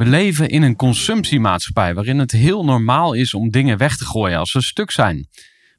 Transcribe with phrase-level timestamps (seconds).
[0.00, 4.38] We leven in een consumptiemaatschappij waarin het heel normaal is om dingen weg te gooien
[4.38, 5.28] als ze stuk zijn.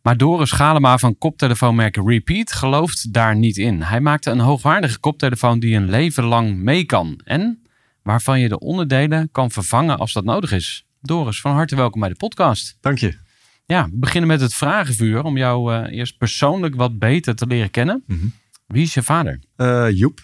[0.02, 3.82] Maar Doris Galema van koptelefoonmerk Repeat gelooft daar niet in.
[3.82, 7.64] Hij maakte een hoogwaardige koptelefoon die een leven lang mee kan en
[8.04, 10.86] waarvan je de onderdelen kan vervangen als dat nodig is.
[11.02, 12.78] Doris, van harte welkom bij de podcast.
[12.82, 13.18] Dank je.
[13.66, 17.72] Ja, we beginnen met het vragenvuur om jou eh, eerst persoonlijk wat beter te leren
[17.72, 18.04] kennen.
[18.08, 18.26] Mhm.
[18.68, 19.40] Wie is je vader?
[19.56, 20.24] Eh, Joep.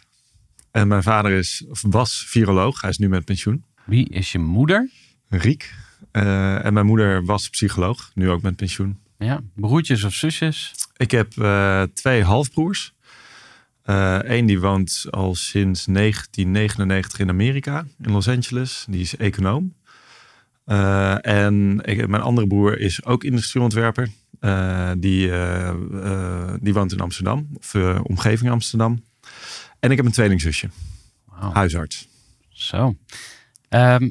[0.72, 2.82] En mijn vader is, was viroloog.
[2.82, 3.66] Hij is nu met pensioen.
[3.88, 4.90] Wie is je moeder?
[5.30, 5.74] Riek.
[6.12, 8.12] Eh, en mijn moeder was psycholoog.
[8.14, 9.00] Nu ook met pensioen.
[9.18, 10.74] Ja, broertjes of zusjes?
[10.98, 12.94] Ik heb eh, twee halfbroers.
[13.84, 18.86] Eén die woont al sinds 1999 in Amerika, in Los Angeles.
[18.90, 19.74] Die is econoom.
[20.66, 24.10] Eh, en ik, mijn andere broer is ook industrieontwerper.
[24.40, 29.04] Eh, die, eh, eh, die woont in Amsterdam, of eh, omgeving Amsterdam.
[29.80, 30.70] En ik heb een tweelingzusje,
[31.54, 32.08] huisarts,
[32.50, 32.96] Zo.
[33.70, 34.10] Ehm,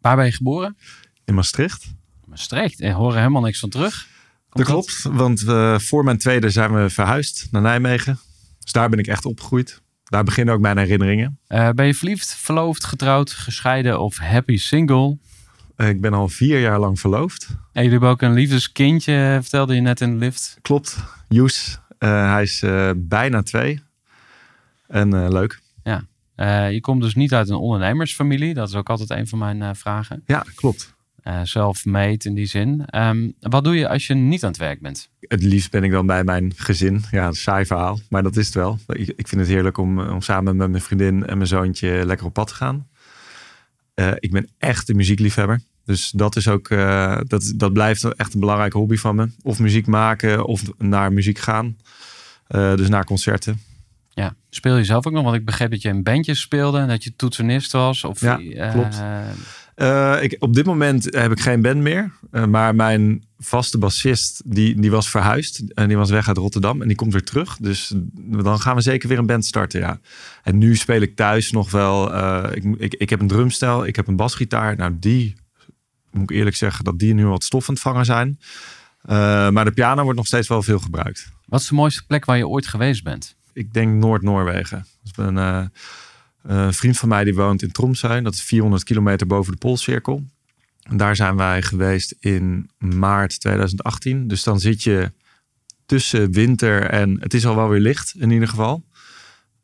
[0.00, 0.76] waar ben je geboren?
[1.24, 1.94] in Maastricht.
[2.24, 2.80] Maastricht.
[2.80, 4.06] En horen helemaal niks van terug.
[4.48, 8.18] Komt dat klopt, want eh, voor mijn tweede zijn we verhuisd naar Nijmegen.
[8.58, 9.82] Dus daar ben ik echt opgegroeid.
[10.04, 11.38] Daar beginnen ook mijn herinneringen.
[11.46, 15.18] Eh, ben je verliefd, verloofd, getrouwd, gescheiden of happy single?
[15.76, 17.46] Eh, ik ben al vier jaar lang verloofd.
[17.48, 20.58] En jullie hebben ook een liefdeskindje, eh, vertelde je net in de lift.
[20.62, 20.96] Klopt,
[21.28, 21.78] Joes.
[21.98, 23.82] Eh, hij is eh, bijna twee.
[24.86, 25.60] En eh, leuk.
[26.42, 28.54] Eh, je komt dus niet uit een ondernemersfamilie.
[28.54, 30.22] Dat is ook altijd een van mijn eh, vragen.
[30.26, 30.94] Ja, klopt.
[31.22, 32.84] Eh Self-made in die zin.
[32.86, 35.08] Ehm, wat doe je als je niet aan het werk bent?
[35.20, 37.04] Het liefst ben ik dan bij mijn gezin.
[37.10, 38.78] Ja, een saai verhaal, maar dat is het wel.
[38.86, 42.32] Ik, vind het heerlijk om, om samen met mijn vriendin en mijn zoontje lekker op
[42.32, 42.88] pad te gaan.
[43.94, 45.60] Eh, ik ben echt een muziekliefhebber.
[45.84, 49.28] Dus dat is ook, eh, dat, dat blijft echt een belangrijke hobby van me.
[49.42, 51.76] Of muziek maken of naar muziek gaan.
[52.46, 53.60] Eh, dus naar concerten.
[54.14, 54.34] Ja.
[54.50, 55.24] Speel je zelf ook nog?
[55.24, 58.04] Want ik begreep dat je in bandjes speelde en dat je toetsenist was.
[58.04, 59.02] Of, Ja, eh, klopt.
[59.74, 62.12] Eh, ik, op dit moment heb ik geen band meer.
[62.30, 65.62] Eh, maar mijn vaste bassist, die, die was verhuisd.
[65.74, 66.82] En die was weg uit Rotterdam.
[66.82, 67.56] En die komt weer terug.
[67.56, 67.92] Dus
[68.42, 70.00] dan gaan we zeker weer een band starten, ja.
[70.42, 72.14] En nu speel ik thuis nog wel...
[72.54, 74.76] ik, ik, ik heb een drumstel, ik heb een basgitaar.
[74.76, 75.34] Nou, die,
[76.10, 78.38] moet ik eerlijk zeggen, dat die nu wat stof aan het vangen zijn.
[79.52, 81.32] Maar de piano wordt nog steeds wel veel gebruikt.
[81.46, 83.36] Wat is de mooiste plek waar je ooit geweest bent?
[83.52, 84.86] Ik denk Noord-Noorwegen.
[85.02, 85.64] Dus een eh,
[86.42, 88.22] een vriend van mij die woont in Tromsø.
[88.22, 90.24] Dat is 400 kilometer boven de Poolcirkel.
[90.82, 94.28] En daar zijn wij geweest in maart 2018.
[94.28, 95.12] Dus dan zit je
[95.86, 97.20] tussen winter en...
[97.20, 98.84] Het is al wel weer licht in ieder geval.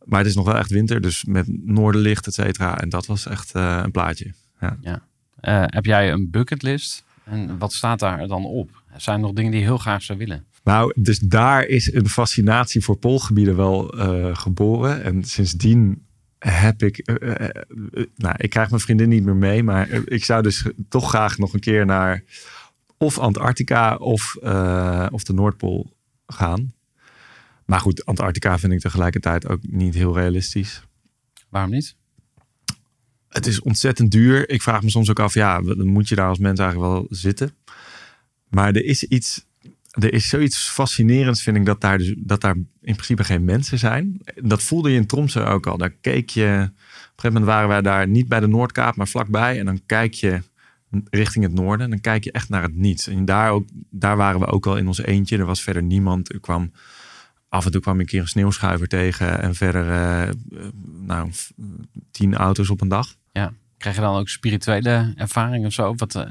[0.04, 1.00] Maar het is nog wel echt winter.
[1.00, 2.80] Dus met noordenlicht, et cetera.
[2.80, 4.32] En dat was echt eh, een plaatje.
[5.40, 7.04] Eh, heb jij een bucketlist?
[7.24, 8.82] En wat staat daar dan op?
[8.92, 10.44] Er zijn nog dingen die je heel graag zou willen.
[10.68, 15.02] Nou, dus daar is een fascinatie voor poolgebieden wel eh, geboren.
[15.02, 16.06] En sindsdien
[16.38, 16.98] heb ik...
[16.98, 17.64] eh, eh,
[18.16, 19.62] nou, ik krijg mijn vriendin niet meer mee.
[19.62, 22.24] Maar ik zou dus toch graag nog een keer naar...
[22.96, 24.36] of Antarctica of,
[25.10, 26.72] of de Noordpool gaan.
[27.64, 30.82] Maar goed, Antarctica vind ik tegelijkertijd ook niet heel realistisch.
[31.48, 31.96] Waarom niet?
[33.28, 34.48] Het is ontzettend duur.
[34.48, 37.06] Ik vraag me soms ook af, ja, dan moet je daar als mens eigenlijk wel
[37.10, 37.54] zitten.
[38.48, 39.46] Maar er is iets,
[39.90, 43.78] er is zoiets fascinerends, vind ik, dat daar, dus, dat daar in principe geen mensen
[43.78, 44.20] zijn.
[44.34, 45.76] Dat voelde je in Tromsø ook al.
[45.76, 46.72] Daar keek je, op een
[47.14, 49.58] gegeven moment waren wij daar niet bij de Noordkaap, maar vlakbij.
[49.58, 50.42] En dan kijk je
[51.10, 51.90] richting het noorden.
[51.90, 53.06] Dan kijk je echt naar het niets.
[53.06, 55.38] En daar, ook, daar waren we ook al in ons eentje.
[55.38, 56.32] Er was verder niemand.
[56.32, 56.72] Er kwam,
[57.48, 59.42] af en toe kwam ik een keer een sneeuwschuiver tegen.
[59.42, 60.34] En verder eh,
[61.06, 61.30] nou,
[62.10, 63.14] tien auto's op een dag.
[63.78, 65.94] Krijg je dan ook spirituele ervaring of zo?
[65.94, 66.30] Wat, eh,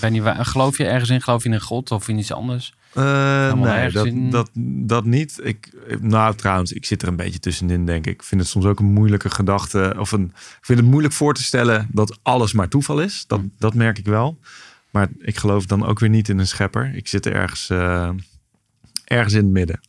[0.00, 1.22] ben je, geloof je ergens in?
[1.22, 2.74] Geloof je in een god of in iets anders?
[2.96, 4.50] Eh, nee, dat, dat,
[4.86, 5.40] dat niet.
[5.42, 8.12] Ik, nou, trouwens, ik zit er een beetje tussenin, denk ik.
[8.12, 9.94] Ik vind het soms ook een moeilijke gedachte.
[9.98, 13.24] Of een, ik vind het moeilijk voor te stellen dat alles maar toeval is.
[13.26, 14.38] Dat, dat merk ik wel.
[14.90, 16.94] Maar ik geloof dan ook weer niet in een schepper.
[16.94, 18.10] Ik zit er ergens, eh,
[19.04, 19.80] ergens in het midden.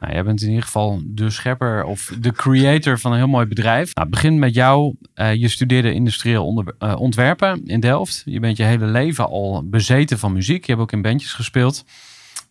[0.00, 3.46] Nou, jij bent in ieder geval de schepper of de creator van een heel mooi
[3.46, 3.94] bedrijf.
[3.94, 4.94] Nou, het begint met jou.
[5.14, 8.22] Eh, je studeerde industrieel eh, ontwerpen in Delft.
[8.24, 10.64] Je bent je hele leven al bezeten van muziek.
[10.64, 11.84] Je hebt ook in bandjes gespeeld.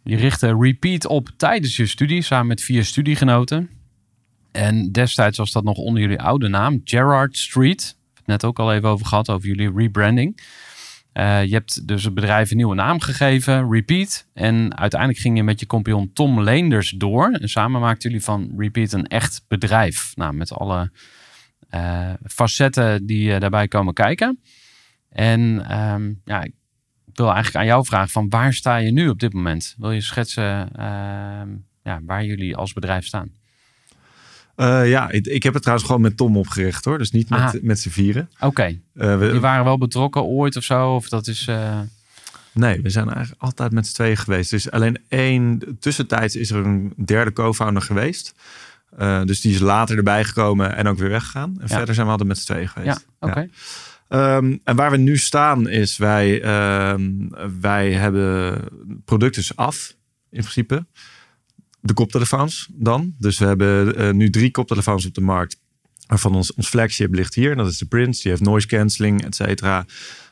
[0.03, 3.69] Je richtte Repeat op tijdens je studie samen met vier studiegenoten.
[4.51, 7.97] En destijds was dat nog onder jullie oude naam, Gerard Street.
[8.25, 10.41] Net ook al even over gehad, over jullie rebranding.
[11.17, 14.27] Eh, je hebt dus het bedrijf een nieuwe naam gegeven, Repeat.
[14.33, 17.31] En uiteindelijk ging je met je compagnon Tom Leenders door.
[17.31, 20.11] En samen maakten jullie van Repeat een echt bedrijf.
[20.15, 20.91] Nou, met alle
[21.69, 24.39] eh, facetten die eh, daarbij komen kijken.
[25.09, 26.53] En ehm, ja, ik
[27.13, 29.75] wil eigenlijk aan jou vragen van waar sta je nu op dit moment?
[29.77, 31.49] Wil je schetsen ehm,
[31.83, 33.31] ja, waar jullie als bedrijf staan?
[34.57, 36.97] Eh, ja, ik, ik heb het trouwens gewoon met Tom opgericht hoor.
[36.97, 37.49] Dus niet Aha.
[37.53, 38.29] met, met z'n vieren.
[38.39, 38.63] Oké,
[38.95, 40.95] Eh, we- die waren wel betrokken ooit of zo?
[40.95, 41.47] Of dat is...
[41.47, 41.79] eh,
[42.53, 44.49] Nee, we zijn eigenlijk altijd met z'n tweeën geweest.
[44.49, 48.33] Dus alleen één, tussentijds is er een derde co-founder geweest.
[48.97, 51.49] Eh, dus die is later erbij gekomen en ook weer weggegaan.
[51.59, 51.75] En Ja.
[51.75, 53.05] verder zijn we altijd met z'n tweeën geweest.
[53.19, 53.49] ja, oké.
[54.07, 57.11] Ehm, en waar we nu staan is, wij, ehm,
[57.61, 58.61] wij hebben
[59.05, 59.95] producten af,
[60.29, 60.85] in principe.
[61.87, 63.13] De koptelefoons dan.
[63.17, 65.57] Dus we hebben eh, nu drie koptelefoons op de markt.
[66.07, 67.55] Waarvan ons, ons flagship ligt hier.
[67.55, 68.21] Dat is de Prince.
[68.21, 69.85] Die heeft noise cancelling, et cetera.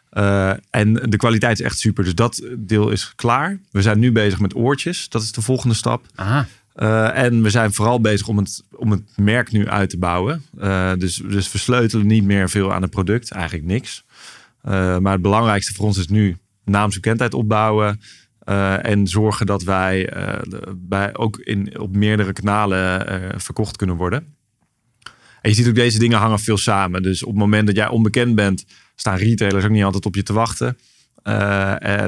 [0.10, 2.04] Eh, en de kwaliteit is echt super.
[2.04, 3.60] Dus dat deel is klaar.
[3.72, 5.10] We zijn nu bezig met oortjes.
[5.10, 6.06] Dat is de volgende stap.
[6.16, 9.98] Aha, Eh, en we zijn vooral bezig om het, om het merk nu uit te
[9.98, 10.44] bouwen.
[11.00, 14.04] Dus, dus we sleutelen niet meer veel aan het product, eigenlijk niks.
[15.00, 18.00] Maar het belangrijkste voor ons is nu naamsbekendheid opbouwen.
[18.46, 20.42] Eh, en zorgen dat wij eh,
[20.78, 24.34] bij, ook in, op meerdere kanalen eh, verkocht kunnen worden.
[25.42, 27.04] En je ziet ook deze dingen hangen veel samen.
[27.04, 28.66] Dus op het moment dat jij onbekend bent,
[28.96, 30.78] staan retailers ook niet altijd op je te wachten.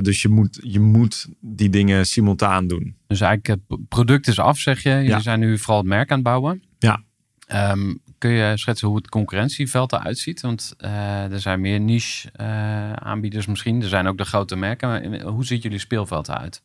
[0.01, 2.95] Dus je moet, je moet die dingen simultaan doen.
[3.07, 4.89] dus eigenlijk het product is af, zeg je.
[4.89, 5.19] Jullie Ja.
[5.19, 6.63] zijn nu vooral het merk aan het bouwen.
[6.79, 7.03] Ja.
[7.47, 10.41] Ehm, kun je schetsen hoe het concurrentieveld eruit ziet?
[10.41, 13.81] Want eh, er zijn meer niche eh, aanbieders misschien.
[13.81, 14.87] Er zijn ook de grote merken.
[14.89, 16.61] Maar in- Hoe ziet jullie speelveld eruit?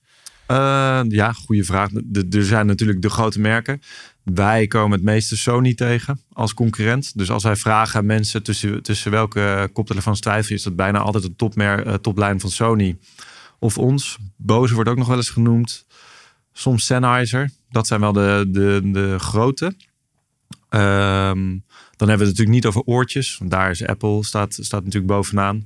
[0.46, 1.90] Eh, ja, goede vraag.
[2.31, 3.81] Er zijn natuurlijk de grote merken.
[4.22, 7.19] Wij komen het meeste Sony tegen als concurrent.
[7.19, 11.25] Dus als wij vragen aan mensen tussen, tussen welke koptelefoons twijfel is dat bijna altijd
[11.25, 12.98] de topmer, eh, toplijn van Sony
[13.58, 14.19] of ons.
[14.37, 15.87] Bose wordt ook nog wel eens genoemd.
[16.52, 17.50] Soms Sennheiser.
[17.70, 19.75] Dat zijn wel de, de, de grote.
[20.72, 21.58] Ehm,
[21.96, 23.38] dan hebben we het natuurlijk niet over oortjes.
[23.38, 25.56] Want daar is Apple, staat, staat natuurlijk bovenaan.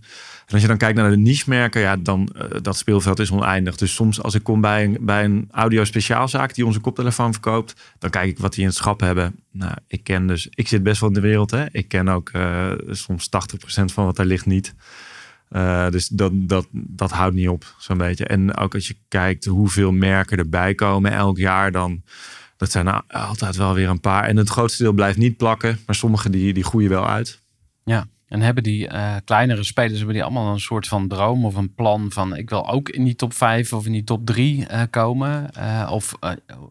[0.46, 3.76] En als je dan kijkt naar de niche-merken, ja, dan uh, dat speelveld is oneindig.
[3.76, 8.10] Dus soms als ik kom bij een, bij een audio-speciaalzaak die onze koptelefoon verkoopt, dan
[8.10, 9.40] kijk ik wat die in het schap hebben.
[9.52, 11.64] Nou, ik ken dus, ik zit best wel in de wereld, hè.
[11.70, 14.74] Ik ken ook uh, soms 80% van wat daar ligt niet.
[15.50, 18.26] Uh, dus dat, dat, dat houdt niet op, zo'n beetje.
[18.26, 22.02] En ook als je kijkt hoeveel merken erbij komen elk jaar, dan
[22.56, 24.25] dat zijn altijd wel weer een paar.
[24.25, 27.42] En het grootste deel blijft niet plakken, maar sommige die, die groeien wel uit.
[27.84, 31.54] Ja, en hebben die uh, kleinere spelers hebben die allemaal een soort van droom of
[31.54, 34.66] een plan van ik wil ook in die top 5 of in die top 3
[34.70, 35.50] uh, komen?
[35.58, 36.14] Uh, of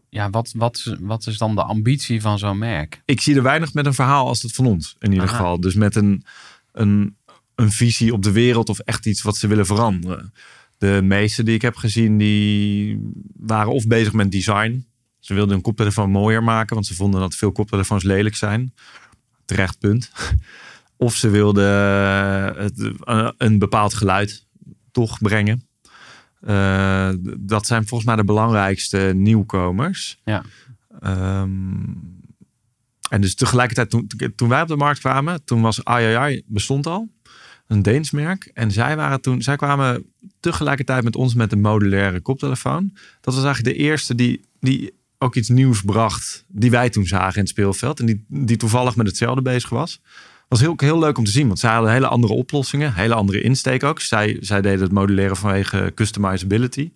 [0.08, 3.02] ja, wat, wat, wat is dan de ambitie van zo'n merk?
[3.04, 5.36] Ik zie er weinig met een verhaal als dat van ons, in ieder Aha.
[5.36, 5.60] geval.
[5.60, 6.24] Dus met een,
[6.72, 7.16] een,
[7.54, 10.32] een visie op de wereld of echt iets wat ze willen veranderen.
[10.78, 13.00] De meeste die ik heb gezien, die
[13.36, 14.86] waren of bezig met design.
[15.26, 18.74] Ze wilden hun koptelefoon mooier maken, want ze vonden dat veel koptelefoons lelijk zijn.
[19.44, 20.10] Terecht punt.
[20.96, 21.64] Of ze wilden
[22.56, 22.92] het,
[23.38, 24.46] een bepaald geluid
[24.92, 25.68] toch brengen.
[26.40, 30.20] Uh, dat zijn volgens mij de belangrijkste nieuwkomers.
[30.24, 30.44] Ja.
[31.40, 32.20] Um,
[33.10, 37.08] en dus tegelijkertijd, toen, toen wij op de markt kwamen, toen was Ai bestond al.
[37.66, 38.50] Een Deens merk.
[38.54, 40.06] En zij, waren toen, zij kwamen
[40.40, 42.90] tegelijkertijd met ons met een modulaire koptelefoon.
[43.20, 46.44] Dat was eigenlijk de eerste die, die ook iets nieuws bracht.
[46.48, 48.00] Die wij toen zagen in het speelveld.
[48.00, 50.00] En die, die toevallig met hetzelfde bezig was.
[50.48, 51.46] was heel, heel leuk om te zien.
[51.46, 52.94] Want zij hadden hele andere oplossingen.
[52.94, 54.00] Hele andere insteek ook.
[54.00, 56.92] Zij, zij deden het moduleren vanwege customizability.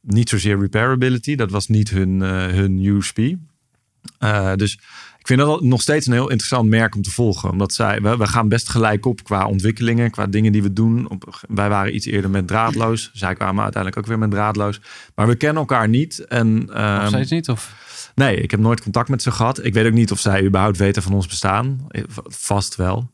[0.00, 1.34] Niet zozeer repairability.
[1.34, 3.18] Dat was niet hun, uh, hun USP.
[3.18, 4.78] Uh, dus
[5.20, 7.50] ik vind dat nog steeds een heel interessant merk om te volgen.
[7.50, 11.10] Omdat zij, we, we gaan best gelijk op qua ontwikkelingen, qua dingen die we doen.
[11.10, 13.10] Op, wij waren iets eerder met draadloos.
[13.12, 14.80] Zij kwamen uiteindelijk ook weer met draadloos.
[15.14, 16.18] Maar we kennen elkaar niet.
[16.18, 17.48] En, Nog ehm, steeds niet?
[17.48, 17.74] Of?
[18.14, 19.64] Nee, ik heb nooit contact met ze gehad.
[19.64, 21.86] Ik weet ook niet of zij überhaupt weten van ons bestaan.
[21.88, 23.10] Eh, Vast wel.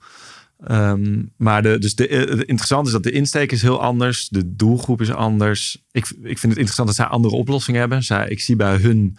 [0.65, 4.29] Ehm, maar de, dus de, eh, het interessante is dat de insteek is heel anders.
[4.29, 5.85] De doelgroep is anders.
[5.91, 8.03] Ik, ik vind het interessant dat zij andere oplossingen hebben.
[8.03, 9.17] Zij, ik zie bij hun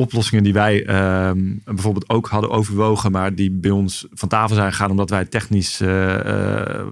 [0.00, 4.70] oplossingen die wij ehm, bijvoorbeeld ook hadden overwogen, maar die bij ons van tafel zijn
[4.70, 6.86] gegaan omdat wij technisch eh, eh, eh,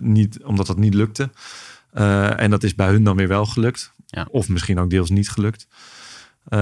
[0.00, 1.30] niet, omdat dat niet lukte.
[2.36, 3.92] En dat is bij hun dan weer wel gelukt.
[4.06, 4.26] Ja.
[4.30, 5.66] Of misschien ook deels niet gelukt.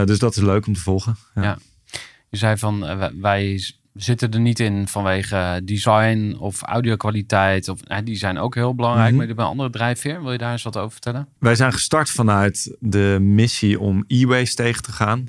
[0.05, 1.17] Dus dat is leuk om te volgen.
[1.35, 1.43] Ja.
[1.43, 1.59] Ja.
[2.29, 2.87] Je zei van
[3.21, 7.69] wij- zitten er niet in vanwege design of audiokwaliteit.
[7.69, 9.17] Of, die zijn ook heel belangrijk, Mhm.
[9.17, 10.23] maar je hebt een andere drijfveer.
[10.23, 11.29] Wil je daar eens wat over vertellen?
[11.39, 15.27] Wij zijn gestart vanuit de missie om e-waste tegen te gaan.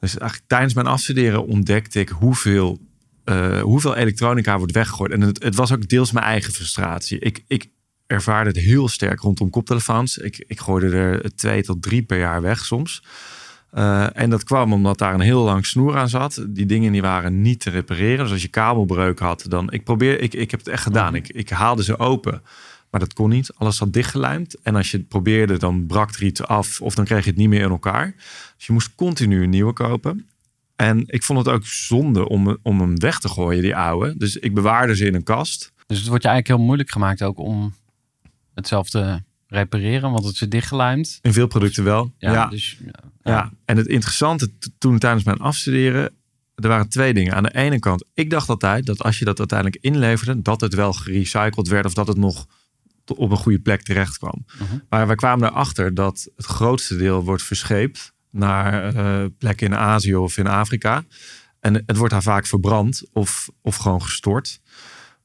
[0.00, 2.78] Dus eigenlijk tijdens mijn afstuderen ontdekte ik hoeveel,
[3.24, 5.12] eh, hoeveel elektronica wordt weggegooid.
[5.12, 7.18] En het, het was ook deels mijn eigen frustratie.
[7.18, 7.68] Ik, ik
[8.06, 10.18] ervaarde het heel sterk rondom koptelefoons.
[10.18, 13.02] Ik, ik gooide er twee tot drie per jaar weg soms.
[13.70, 16.44] Eh, en dat kwam omdat daar een heel lang snoer aan zat.
[16.48, 18.24] Die dingen die waren niet te repareren.
[18.24, 19.72] Dus als je kabelbreuk had, dan...
[19.72, 21.14] Ik, probeer, ik, ik heb het echt gedaan.
[21.14, 22.42] Ik, ik haalde ze open.
[22.90, 23.52] Maar dat kon niet.
[23.54, 24.60] Alles zat dichtgelijmd.
[24.62, 26.80] En als je het probeerde, dan brak er iets af.
[26.80, 28.14] Of dan kreeg je het niet meer in elkaar.
[28.56, 30.28] Dus je moest continu een nieuwe kopen.
[30.76, 34.14] En ik vond het ook zonde om, om hem weg te gooien, die oude.
[34.16, 35.72] Dus ik bewaarde ze in een kast.
[35.86, 37.74] Dus het wordt je eigenlijk heel moeilijk gemaakt ook om
[38.54, 41.18] het zelf te repareren, want het zit dichtgelijmd.
[41.22, 42.12] In veel producten wel.
[42.18, 42.46] Ja, ja.
[42.46, 46.12] Dus, ja, Ja, en het interessante toen tijdens mijn afstuderen,
[46.54, 47.34] er waren twee dingen.
[47.34, 50.74] Aan de ene kant, ik dacht altijd dat als je dat uiteindelijk inleverde, dat het
[50.74, 52.46] wel gerecycled werd of dat het nog
[53.16, 54.44] op een goede plek terecht kwam.
[54.58, 54.78] Mhm.
[54.88, 60.16] Maar we kwamen erachter dat het grootste deel wordt verscheept naar eh, plekken in Azië
[60.16, 61.04] of in Afrika.
[61.60, 64.60] En het wordt daar vaak verbrand of, of gewoon gestort.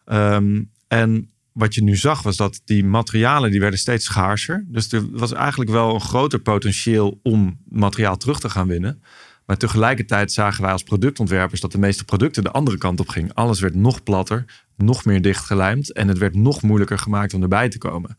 [0.05, 4.65] Ehm, en wat je nu zag was dat die materialen die werden steeds schaarser.
[4.67, 9.01] Dus er was eigenlijk wel een groter potentieel om materiaal terug te gaan winnen.
[9.45, 13.33] Maar tegelijkertijd zagen wij als productontwerpers dat de meeste producten de andere kant op gingen.
[13.33, 14.45] Alles werd nog platter,
[14.77, 18.15] nog meer dichtgelijmd en het werd nog moeilijker gemaakt om erbij te komen.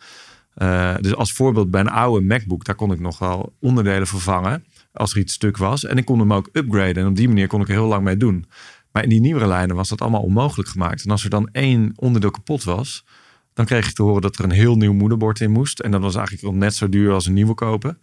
[0.54, 4.64] Eh, dus als voorbeeld bij een oude MacBook, daar kon ik nog wel onderdelen vervangen
[4.92, 5.84] als er iets stuk was.
[5.84, 8.04] En ik kon hem ook upgraden en op die manier kon ik er heel lang
[8.04, 8.46] mee doen.
[8.92, 11.04] Maar in die nieuwere lijnen was dat allemaal onmogelijk gemaakt.
[11.04, 13.04] En als er dan één onderdeel kapot was,
[13.52, 15.80] dan kreeg je te horen dat er een heel nieuw moederbord in moest.
[15.80, 17.98] En dat was eigenlijk net zo duur als een nieuwe kopen.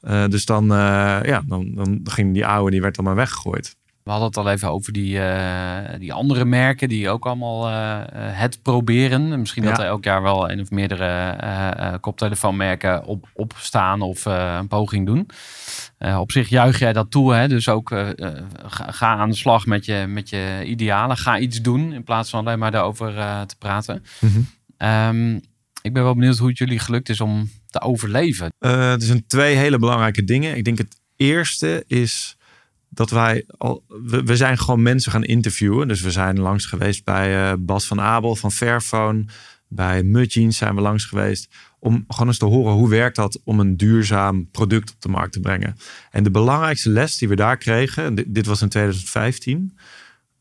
[0.00, 3.78] Eh, dus dan, eh, ja, dan, dan ging die oude, die werd dan maar weggegooid.
[4.02, 7.68] We hadden het al even over die, eh, die andere merken die ook allemaal
[8.14, 9.40] het proberen.
[9.40, 15.06] Misschien dat er elk jaar wel een of meerdere koptelefoonmerken op, opstaan of een poging
[15.06, 15.28] doen.
[16.18, 17.48] Op zich juich jij dat toe, hè?
[17.48, 17.88] dus ook
[18.66, 21.16] ga, ga aan de slag met je, met je idealen.
[21.16, 23.14] Ga iets doen in plaats van alleen maar daarover
[23.46, 24.04] te praten.
[24.20, 24.40] Mhm.
[24.76, 25.36] Ehm,
[25.82, 28.52] ik ben wel benieuwd hoe het jullie gelukt is om te overleven.
[28.58, 30.56] Eh, er zijn twee hele belangrijke dingen.
[30.56, 32.36] Ik denk het eerste is
[32.88, 33.84] dat wij al.
[33.88, 35.88] We, we zijn gewoon mensen gaan interviewen.
[35.88, 39.24] Dus we zijn langs geweest bij eh, Bas van Abel van Fairphone.
[39.68, 41.48] Bij Mudjeans zijn we langs geweest.
[41.78, 45.32] Om gewoon eens te horen hoe werkt dat om een duurzaam product op de markt
[45.32, 45.76] te brengen.
[46.10, 49.76] En de belangrijkste les die we daar kregen, en dit, dit was in 2015.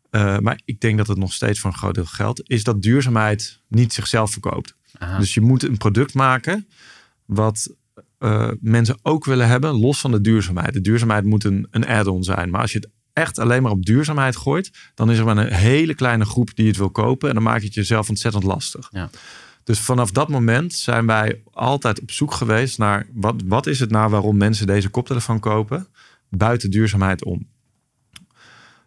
[0.10, 2.82] eh, maar ik denk dat het nog steeds voor een groot deel geldt, is dat
[2.82, 4.76] duurzaamheid niet zichzelf verkoopt.
[4.98, 5.18] Aha.
[5.18, 6.68] Dus je moet een product maken
[7.30, 7.76] wat
[8.18, 10.74] eh, mensen ook willen hebben, los van de duurzaamheid.
[10.74, 12.50] De duurzaamheid moet een, een add-on zijn.
[12.50, 15.54] Maar als je het echt alleen maar op duurzaamheid gooit, dan is er maar een
[15.54, 17.30] hele kleine groep die het wil kopen.
[17.30, 18.88] En dan maak je het jezelf ontzettend lastig.
[18.92, 19.10] Ja.
[19.64, 23.92] Dus vanaf dat moment zijn wij altijd op zoek geweest naar wat, wat is het
[23.92, 25.88] nou waarom mensen deze koptelefoon kopen,
[26.30, 27.48] buiten duurzaamheid om.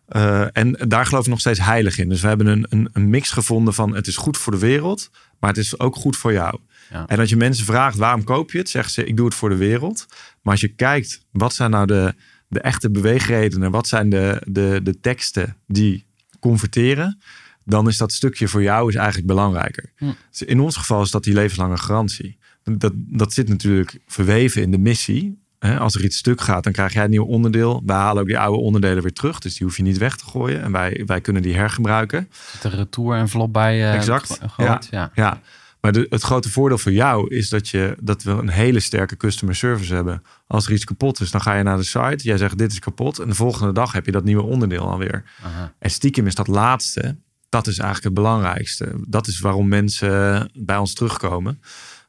[0.06, 2.08] Eh, en daar geloof ik nog steeds heilig in.
[2.08, 5.10] Dus we hebben een, een, een mix gevonden van het is goed voor de wereld,
[5.40, 6.58] maar het is ook goed voor jou.
[6.92, 7.06] Ja.
[7.06, 9.48] En als je mensen vraagt waarom koop je het, zeggen ze ik doe het voor
[9.48, 10.06] de wereld.
[10.42, 12.14] Maar als je kijkt wat zijn nou de,
[12.48, 16.06] de echte beweegredenen, wat zijn de, de, de teksten die
[16.40, 17.20] converteren,
[17.64, 19.92] dan is dat stukje voor jou is eigenlijk belangrijker.
[19.96, 20.12] Hm.
[20.30, 22.38] Dus in ons geval is dat die levenslange garantie.
[22.62, 25.40] Dat, dat zit natuurlijk verweven in de missie.
[25.78, 27.82] Als er iets stuk gaat, dan krijg jij een nieuw onderdeel.
[27.86, 29.38] Wij halen ook die oude onderdelen weer terug.
[29.38, 30.62] Dus die hoef je niet weg te gooien.
[30.62, 32.28] En wij, wij kunnen die hergebruiken.
[32.52, 34.38] Zit er retour envelop bij eh, Exact.
[34.56, 35.10] Ja.
[35.14, 35.40] Ja,
[35.82, 39.16] maar de, het grote voordeel voor jou is dat, je, dat we een hele sterke
[39.16, 40.22] customer service hebben.
[40.46, 42.18] Als er iets kapot is, dan ga je naar de site.
[42.24, 43.18] Jij zegt dit is kapot.
[43.18, 45.24] En de volgende dag heb je dat nieuwe onderdeel alweer.
[45.42, 45.74] Aha.
[45.78, 47.16] En stiekem is dat laatste,
[47.48, 48.92] dat is eigenlijk het belangrijkste.
[49.08, 51.62] Dat is waarom mensen bij ons terugkomen.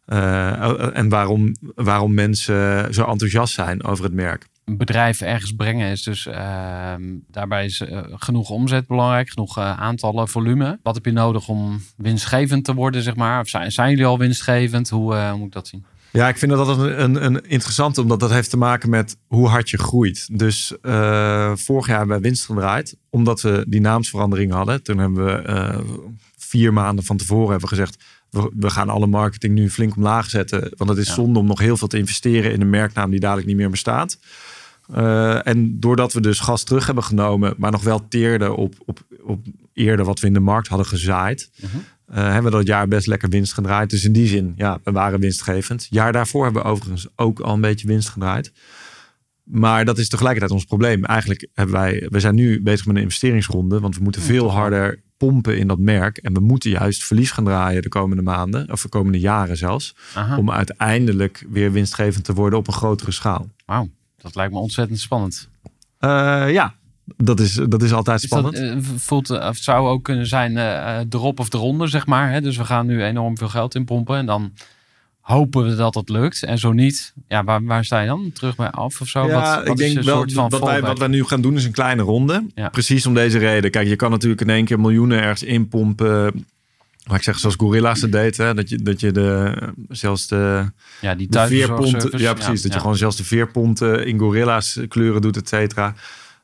[0.06, 4.48] Eh, en waarom, waarom mensen zo enthousiast zijn over het merk.
[4.66, 7.02] Een bedrijf ergens brengen is dus ehm,
[7.32, 10.80] daarbij is eh, genoeg omzet belangrijk, genoeg eh, aantallen, volume.
[10.84, 13.40] Wat heb je nodig om winstgevend te worden, zeg maar?
[13.40, 14.90] Of zijn, zijn jullie al winstgevend?
[14.90, 15.86] Hoe eh, moet ik dat zien?
[16.12, 19.18] Ja, ik vind dat altijd een, een, een interessant, omdat dat heeft te maken met
[19.28, 20.38] hoe hard je groeit.
[20.38, 20.74] Dus
[21.54, 24.84] vorig jaar hebben wij winst gedraaid, omdat we die naamsverandering hadden.
[24.84, 25.44] Toen hebben we
[26.38, 30.30] vier maanden van tevoren hebben we gezegd, we, we gaan alle marketing nu flink omlaag
[30.30, 30.72] zetten.
[30.78, 31.14] Want het is Ja.
[31.14, 34.18] zonde om nog heel veel te investeren in een merknaam die dadelijk niet meer bestaat.
[34.92, 39.06] Eh, en doordat we dus gas terug hebben genomen, maar nog wel teerden op, op,
[39.24, 41.50] op eerder wat we in de markt hadden gezaaid,
[42.06, 43.90] eh, hebben we dat jaar best lekker winst gedraaid.
[43.90, 45.88] Dus in die zin, ja, we waren winstgevend.
[45.90, 48.52] Jaar daarvoor hebben we overigens ook al een beetje winst gedraaid.
[49.44, 51.04] Maar dat is tegelijkertijd ons probleem.
[51.04, 55.02] Eigenlijk hebben wij, we zijn nu bezig met een investeringsronde, want we moeten veel harder
[55.18, 56.18] pompen in dat merk.
[56.18, 59.96] En we moeten juist verlies gaan draaien de komende maanden, of de komende jaren zelfs,
[60.14, 60.38] Aha.
[60.38, 63.50] om uiteindelijk weer winstgevend te worden op een grotere schaal.
[63.66, 63.90] Wauw,
[64.24, 65.50] dat lijkt me ontzettend spannend.
[66.00, 66.74] Eh, ja,
[67.18, 68.86] dat is, dat is altijd Is dat, spannend.
[68.86, 72.32] eh, voelt, eh, of het zou ook kunnen zijn eh, erop of eronder, zeg maar.
[72.32, 72.42] Hè?
[72.42, 74.54] Dus we gaan nu enorm veel geld inpompen en dan
[75.20, 76.44] hopen we dat het lukt.
[76.44, 78.32] En zo niet, ja, waar, waar sta je dan?
[78.34, 79.28] Terug bij af of zo?
[79.28, 81.56] Ja, wat, wat ik denk wel soort van wat wij, wat wij nu gaan doen
[81.56, 82.46] is een kleine ronde.
[82.56, 82.70] Ja.
[82.70, 83.72] Precies om deze reden.
[83.72, 86.46] Kijk, je kan natuurlijk in één keer miljoenen ergens inpompen.
[87.08, 88.38] Maar ik zeg zoals Gorilla's het deed.
[88.38, 89.54] Hè, dat, je, dat je de,
[89.90, 92.18] zelfs de, Ja, die de thuiszorgservice.
[92.24, 92.62] Ja, precies.
[92.62, 92.76] dat ja.
[92.78, 95.94] je gewoon zelfs de veerponten in Gorilla's kleuren doet, et cetera.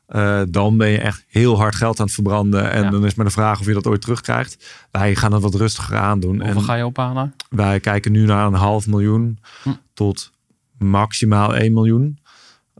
[0.06, 2.70] Eh, dan ben je echt heel hard geld aan het verbranden.
[2.70, 2.90] En Ja.
[2.90, 4.66] dan is maar de vraag of je dat ooit terugkrijgt.
[4.90, 6.36] Wij gaan het wat rustiger aandoen.
[6.40, 7.34] Hoeveel En ga je ophalen?
[7.50, 9.70] wij kijken nu naar een half miljoen Hm.
[9.94, 10.30] tot
[10.78, 12.18] maximaal 1 miljoen.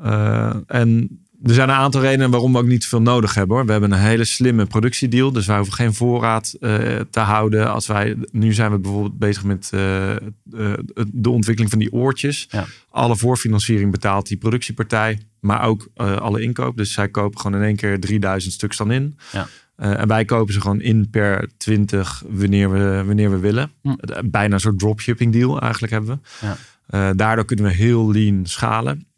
[0.02, 3.56] Eh, en er zijn een aantal redenen waarom we ook niet veel nodig hebben.
[3.56, 3.66] Hoor.
[3.66, 5.32] We hebben een hele slimme productiedeal.
[5.32, 7.72] Dus wij hoeven geen voorraad eh, te houden.
[7.72, 10.20] Als wij, nu zijn we bijvoorbeeld bezig met eh, eh,
[11.06, 12.46] de ontwikkeling van die oortjes.
[12.50, 12.66] Ja.
[12.90, 15.18] Alle voorfinanciering betaalt die productiepartij.
[15.40, 16.76] Maar ook alle inkoop.
[16.76, 19.18] Dus zij kopen gewoon in één keer 3000 stuks dan in.
[19.32, 19.46] Ja.
[19.76, 23.70] En wij kopen ze gewoon in per 20 wanneer we, wanneer we willen.
[23.82, 23.94] Hm.
[24.24, 26.46] Bijna een soort dropshipping deal eigenlijk hebben we.
[26.46, 27.12] Ja.
[27.12, 29.09] Daardoor kunnen we heel lean schalen.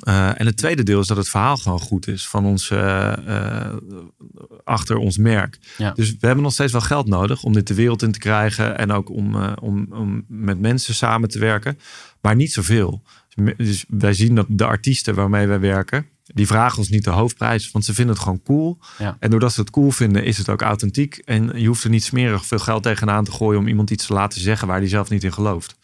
[0.00, 3.66] Eh, en het tweede deel is dat het verhaal gewoon goed is van ons, eh,
[3.66, 3.74] eh,
[4.64, 5.58] achter ons merk.
[5.78, 5.90] Ja.
[5.90, 8.78] Dus we hebben nog steeds wel geld nodig om dit de wereld in te krijgen
[8.78, 11.78] en ook om, om, om met mensen samen te werken,
[12.20, 13.02] maar niet zoveel.
[13.56, 17.70] Dus wij zien dat de artiesten waarmee wij werken, die vragen ons niet de hoofdprijs,
[17.70, 18.78] want ze vinden het gewoon cool.
[18.98, 19.16] Ja.
[19.20, 21.16] En doordat ze het cool vinden, is het ook authentiek.
[21.24, 24.12] En je hoeft er niet smerig veel geld tegenaan te gooien om iemand iets te
[24.12, 25.76] laten zeggen waar hij zelf niet in gelooft.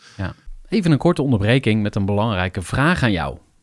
[0.69, 3.37] Even een korte onderbreking met een belangrijke vraag aan jou.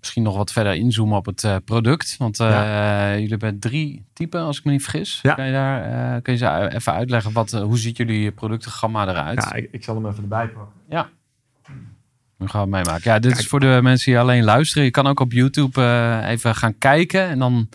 [0.00, 2.16] Misschien nog wat verder inzoomen op het eh, product.
[2.18, 5.18] Want eh, jullie hebben drie typen, als ik me niet vergis.
[5.22, 5.34] Ja.
[5.34, 5.82] Kan je daar
[6.14, 7.32] eh, kun je ze even uitleggen?
[7.32, 9.42] Wat, hoe ziet jullie productengamma eruit?
[9.42, 11.08] Ja, ik, ik zal hem even erbij pakken.
[12.38, 13.10] Nu gaan we meemaken.
[13.10, 14.84] Ja, dit is voor de mensen die alleen luisteren.
[14.84, 17.28] Je kan ook op YouTube even gaan kijken.
[17.28, 17.68] En dan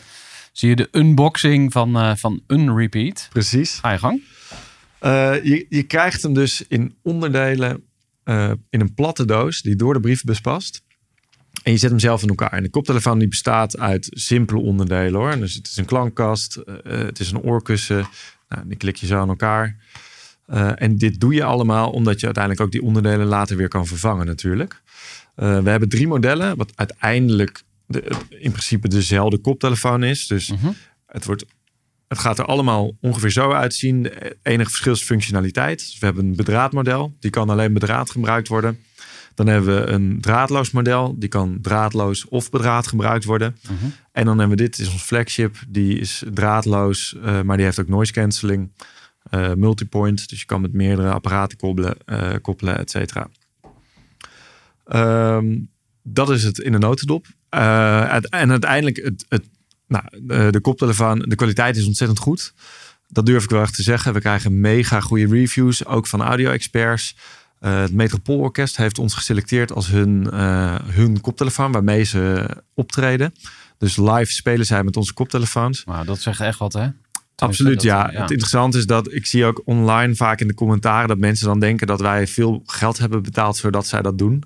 [0.52, 3.28] zie je de unboxing van, van Unrepeat.
[3.30, 3.80] Precies.
[3.80, 4.22] Ga je gang.
[5.44, 7.84] Je, je krijgt hem dus in onderdelen
[8.70, 10.85] in een platte doos die door de brievenbus past.
[11.66, 12.52] En je zet hem zelf in elkaar.
[12.52, 15.40] En de koptelefoon die bestaat uit simpele onderdelen hoor.
[15.40, 18.08] Dus het is een klankkast, eh, eh, het is een oorkussen.
[18.50, 19.76] Nou, die klik je zo aan elkaar.
[20.46, 23.88] Eh, en dit doe je allemaal omdat je uiteindelijk ook die onderdelen later weer kan
[23.88, 24.82] vervangen natuurlijk.
[25.36, 30.28] We hebben drie modellen, wat uiteindelijk de, in principe dezelfde koptelefoon is.
[30.28, 30.72] Dus Mhm.
[31.08, 31.46] het, wordt,
[32.08, 34.10] het gaat er allemaal ongeveer zo uitzien.
[34.42, 35.80] Enige verschil is functionaliteit.
[35.80, 37.16] Dus we hebben een bedraadmodel.
[37.20, 38.80] Die kan alleen bedraad gebruikt worden.
[39.36, 41.16] Dan hebben we een draadloos model.
[41.18, 43.58] Die kan draadloos of bedraad gebruikt worden.
[43.62, 43.86] Mhm.
[44.12, 45.58] En dan hebben we dit, is ons flagship.
[45.68, 48.72] Die is draadloos, eh, maar die heeft ook noise cancelling.
[49.26, 53.30] eh, multipoint, dus je kan met meerdere apparaten koppelen, eh, koppelen et cetera.
[54.86, 55.58] Ehm,
[56.04, 57.26] dat is het in een notendop.
[57.50, 59.44] En uiteindelijk het, het
[59.88, 60.04] nou,
[60.52, 62.54] de koptelefoon, de kwaliteit is ontzettend goed.
[63.08, 64.14] Dat durf ik wel echt te zeggen.
[64.14, 67.16] We krijgen mega goede reviews, ook van audio-experts.
[67.66, 73.34] Uh, het Metropoolorkest heeft ons geselecteerd als hun, uh, hun koptelefoon waarmee ze optreden.
[73.78, 75.84] Dus live spelen zij met onze koptelefoons.
[75.86, 76.88] Nou, dat zegt echt wat, hè?
[77.36, 78.10] Absoluut, ja.
[78.12, 81.60] Het interessante is dat ik zie ook online vaak in de commentaren dat mensen dan
[81.60, 84.44] denken dat wij veel geld hebben betaald zodat zij dat doen.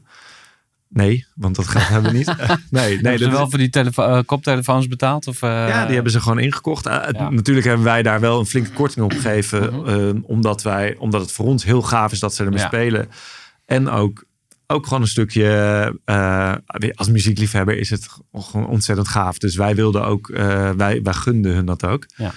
[0.89, 2.27] Nee, want dat geld hebben we niet.
[2.69, 5.27] nee, nee, hebben wel voor die uh, koptelefoons betaald?
[5.27, 5.49] Of, uh...
[5.49, 6.87] Ja, die hebben ze gewoon ingekocht.
[6.87, 7.29] Uh, ja.
[7.29, 9.75] Natuurlijk hebben wij daar wel een flinke korting op gegeven.
[9.75, 10.19] Mhm.
[10.23, 12.65] omdat, wij, omdat het voor ons heel gaaf is dat ze ermee ja.
[12.65, 13.09] spelen.
[13.65, 14.23] En ook,
[14.67, 15.99] ook gewoon een stukje...
[16.95, 19.37] als muziekliefhebber is het gewoon ontzettend gaaf.
[19.37, 20.27] Dus wij wilden ook...
[20.77, 22.05] wij, wij gunden hun dat ook.
[22.15, 22.33] Ja.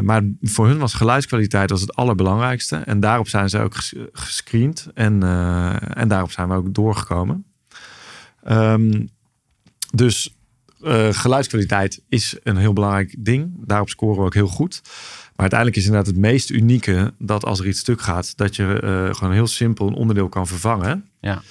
[0.00, 2.76] maar voor hun was geluidskwaliteit was het allerbelangrijkste.
[2.76, 3.74] En daarop zijn ze ook
[4.12, 4.88] gescreend.
[4.94, 5.22] En,
[5.94, 7.44] en daarop zijn we ook doorgekomen.
[8.50, 9.08] Um,
[9.94, 10.34] dus
[10.82, 13.52] uh, geluidskwaliteit is een heel belangrijk ding.
[13.66, 14.80] Daarop scoren we ook heel goed.
[14.84, 18.80] Maar uiteindelijk is inderdaad het meest unieke dat als er iets stuk gaat, dat je
[18.84, 21.08] uh, gewoon heel simpel een onderdeel kan vervangen.
[21.20, 21.42] Ja.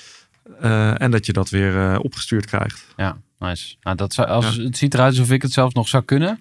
[0.62, 2.86] Uh, en dat je dat weer opgestuurd krijgt.
[2.95, 3.75] Ja, nice.
[3.81, 4.63] Nou, dat zou, als, ja.
[4.63, 6.39] Het ziet eruit alsof ik het zelf nog zou kunnen.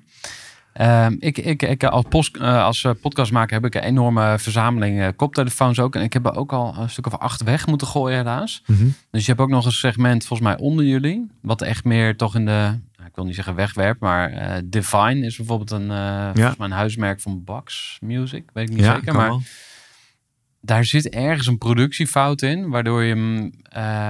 [0.80, 5.08] Um, ik, ik, ik, als, post, uh, als podcastmaker heb ik een enorme verzameling uh,
[5.16, 5.94] koptelefoons ook.
[5.94, 8.62] En ik heb er ook al een stuk of acht weg moeten gooien helaas.
[8.66, 8.94] Mm -hmm.
[9.10, 11.30] Dus je hebt ook nog een segment volgens mij onder jullie.
[11.40, 15.70] Wat echt meer toch in de, ik wil niet zeggen wegwerp, maar Divine is bijvoorbeeld
[15.70, 16.32] een, ja.
[16.32, 18.44] volgens mij een huismerk van Bax Music.
[18.52, 19.28] Weet ik niet ja, zeker, maar...
[19.28, 19.42] Wel
[20.64, 23.50] daar zit ergens een productiefout in, waardoor je hem, uh,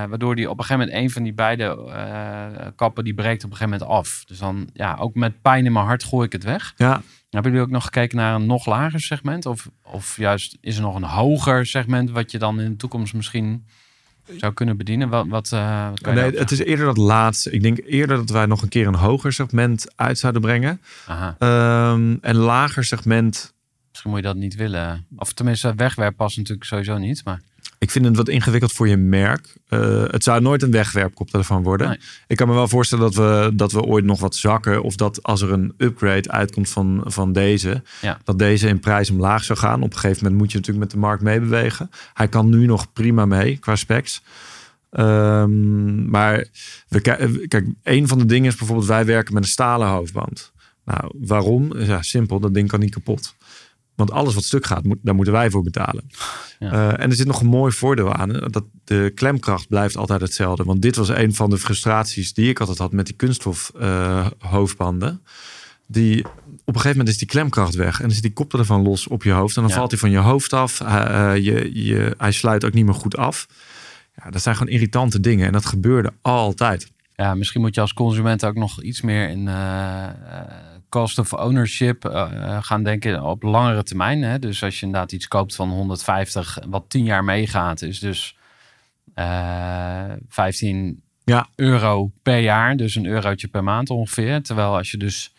[0.09, 3.51] waardoor die op een gegeven moment een van die beide uh, kappen die breekt op
[3.51, 4.25] een gegeven moment af.
[4.27, 6.73] Dus dan, ja, ook met pijn in mijn hart gooi ik het weg.
[6.77, 7.03] Ja.
[7.31, 9.47] Hebben jullie ook nog gekeken naar een nog lager segment?
[9.47, 13.15] Of, of juist is er nog een hoger segment wat je dan in de toekomst
[13.15, 13.67] misschien
[14.37, 15.09] zou kunnen bedienen?
[15.09, 17.51] Wat, wat, uh, wat nee, het is eerder dat laatste.
[17.51, 20.81] Ik denk eerder dat wij nog een keer een hoger segment uit zouden brengen.
[21.39, 23.55] Um, en lager segment
[24.05, 25.07] Misschien moet je dat niet willen.
[25.17, 27.25] Of tenminste, wegwerp past natuurlijk sowieso niet.
[27.25, 27.41] Maar...
[27.79, 29.57] Ik vind het wat ingewikkeld voor je merk.
[29.69, 31.89] Uh, het zou nooit een wegwerpkoptelefoon worden.
[31.89, 31.99] Nee.
[32.27, 34.83] Ik kan me wel voorstellen dat we, dat we ooit nog wat zakken.
[34.83, 37.83] Of dat als er een upgrade uitkomt van, van deze.
[38.01, 38.19] Ja.
[38.25, 39.83] Dat deze in prijs omlaag zou gaan.
[39.83, 41.91] Op een gegeven moment moet je natuurlijk met de markt meebewegen.
[42.15, 44.23] Hij kan nu nog prima mee qua specs.
[44.91, 46.47] Um, maar
[46.89, 47.01] we,
[47.49, 50.53] kijk, een van de dingen is bijvoorbeeld wij werken met een stalen hoofdband.
[50.85, 51.79] Nou, waarom?
[51.79, 52.41] Ja, simpel.
[52.41, 53.35] Dat ding kan niet kapot.
[53.95, 56.11] Want alles wat stuk gaat, moet, daar moeten wij voor betalen.
[56.59, 56.73] Ja.
[56.73, 58.29] Uh, en er zit nog een mooi voordeel aan.
[58.29, 60.65] Dat de klemkracht blijft altijd hetzelfde.
[60.65, 64.27] Want dit was een van de frustraties die ik altijd had met die kunststof uh,
[64.39, 65.21] hoofdbanden.
[65.87, 66.31] Die, op
[66.67, 67.97] een gegeven moment is die klemkracht weg.
[67.97, 69.57] En dan zit die koptelefoon los op je hoofd.
[69.57, 69.77] En dan Ja.
[69.77, 70.81] valt hij van je hoofd af.
[70.81, 73.47] Uh, je, je, hij sluit ook niet meer goed af.
[74.17, 75.47] Ja, dat zijn gewoon irritante dingen.
[75.47, 76.93] En dat gebeurde altijd.
[77.17, 79.49] Ja, misschien moet je als consument ook nog iets meer in
[80.95, 84.23] cost of ownership uh, gaan denken op langere termijn.
[84.23, 84.39] Hè?
[84.39, 88.37] Dus als je inderdaad iets koopt van 150, wat 10 jaar meegaat, is dus
[89.15, 91.49] uh, 15 Ja.
[91.55, 92.77] euro per jaar.
[92.77, 94.43] Dus een eurotje per maand ongeveer.
[94.43, 95.33] Terwijl als je dus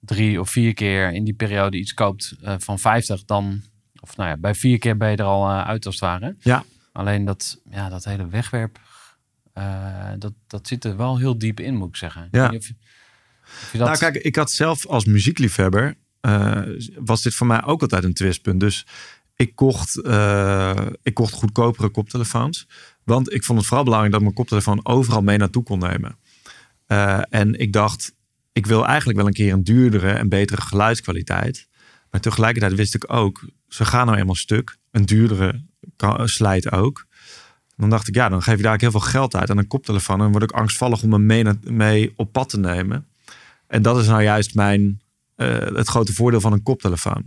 [0.00, 3.62] drie of vier keer in die periode iets koopt uh, van 50, dan,
[4.00, 6.36] of nou ja, bij vier keer ben je er al uit als het ware.
[6.40, 6.64] Ja.
[6.92, 8.78] Alleen dat, ja, dat hele wegwerp,
[10.18, 12.28] dat, dat zit er wel heel diep in, moet ik zeggen.
[12.30, 12.52] Ja.
[13.72, 15.94] Nou, kijk, ik had zelf als muziekliefhebber.
[16.26, 16.60] Uh,
[16.98, 18.60] was dit voor mij ook altijd een twistpunt.
[18.60, 18.86] Dus
[19.36, 22.68] ik kocht, uh, ik kocht goedkopere koptelefoons.
[23.04, 26.18] Want ik vond het vooral belangrijk dat mijn koptelefoon overal mee naartoe kon nemen.
[26.88, 28.14] Uh, en ik dacht,
[28.52, 31.68] ik wil eigenlijk wel een keer een duurdere en betere geluidskwaliteit.
[32.10, 34.76] Maar tegelijkertijd wist ik ook, ze gaan nou eenmaal stuk.
[34.90, 35.64] Een duurdere
[36.24, 37.06] slijt ook.
[37.76, 40.20] Dan dacht ik, ja, dan geef je daar heel veel geld uit aan een koptelefoon.
[40.20, 43.06] En word ik angstvallig om hem mee op pad te nemen.
[43.72, 45.00] En dat is nou juist mijn,
[45.36, 47.24] uh, het grote voordeel van een koptelefoon.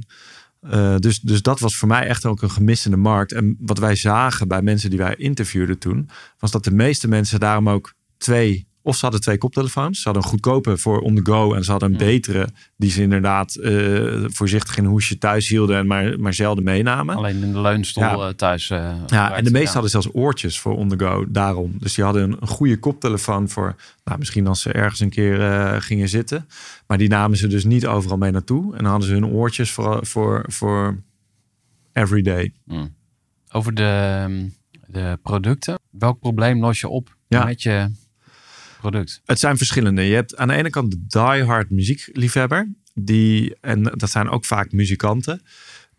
[0.62, 3.32] Uh, dus, dus dat was voor mij echt ook een gemis in de markt.
[3.32, 7.40] En wat wij zagen bij mensen die wij interviewden toen, was dat de meeste mensen
[7.40, 9.98] daarom ook twee, of ze hadden twee koptelefoons.
[9.98, 12.06] Ze hadden een goedkope voor on the go en ze hadden een ja.
[12.06, 16.64] betere, die ze inderdaad uh, voorzichtig in een hoesje thuis hielden en maar, maar zelden
[16.64, 17.16] meenamen.
[17.16, 18.34] Alleen in de leunstoel ja.
[18.34, 18.70] thuis.
[18.70, 19.74] Uh, ja, en de meeste ja.
[19.74, 21.76] hadden zelfs oortjes voor on the go daarom.
[21.80, 25.40] Dus die hadden een, een goede koptelefoon voor, nou, misschien als ze ergens een keer
[25.40, 26.48] uh, gingen zitten.
[26.88, 28.76] Maar die namen ze dus niet overal mee naartoe.
[28.76, 30.98] En dan hadden ze hun oortjes voor, voor, voor
[31.94, 32.54] everyday.
[32.66, 32.96] Mm.
[33.52, 34.50] Over de,
[34.88, 35.80] de producten.
[35.90, 37.46] Welk probleem los je op ja.
[37.46, 37.90] met je
[38.90, 39.22] product?
[39.26, 40.02] Het zijn verschillende.
[40.02, 42.68] Je hebt aan de ene kant de diehard muziekliefhebber.
[42.94, 45.42] Die, en dat zijn ook vaak muzikanten.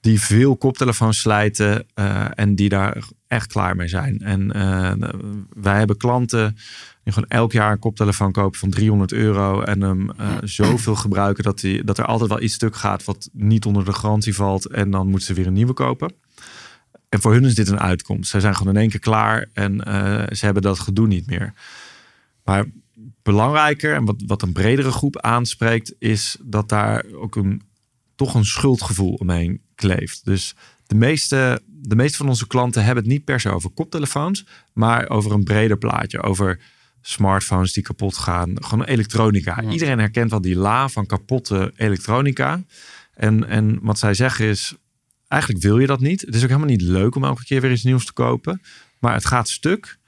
[0.01, 1.87] Die veel koptelefoons slijten.
[1.95, 4.19] Uh, en die daar echt klaar mee zijn.
[4.19, 5.09] En eh,
[5.53, 6.57] wij hebben klanten
[7.05, 9.63] die gewoon elk jaar een koptelefoon kopen van 300 euro.
[9.63, 13.29] En hem eh, zoveel gebruiken dat, die, dat er altijd wel iets stuk gaat wat
[13.33, 14.67] niet onder de garantie valt.
[14.67, 16.13] En dan moeten ze weer een nieuwe kopen.
[17.09, 18.31] En voor hun is dit een uitkomst.
[18.31, 21.53] Zij zijn gewoon in één keer klaar en eh, ze hebben dat gedoe niet meer.
[22.47, 22.65] Maar
[23.23, 27.63] belangrijker en wat, wat een bredere groep aanspreekt, is dat daar ook een,
[28.15, 30.25] toch een schuldgevoel omheen kleeft.
[30.25, 30.55] Dus
[30.87, 35.09] de meeste, de meeste van onze klanten hebben het niet per se over koptelefoons, maar
[35.09, 36.23] over een breder plaatje.
[36.23, 36.61] Over
[37.01, 39.61] smartphones die kapot gaan, gewoon elektronica.
[39.61, 39.71] Ja.
[39.71, 42.65] Iedereen herkent wel die la van kapotte elektronica.
[43.15, 44.75] En, en wat zij zeggen is,
[45.29, 46.21] eigenlijk wil je dat niet.
[46.21, 48.61] Het is ook helemaal niet leuk om elke keer weer iets nieuws te kopen.
[48.99, 49.99] Maar het gaat stuk.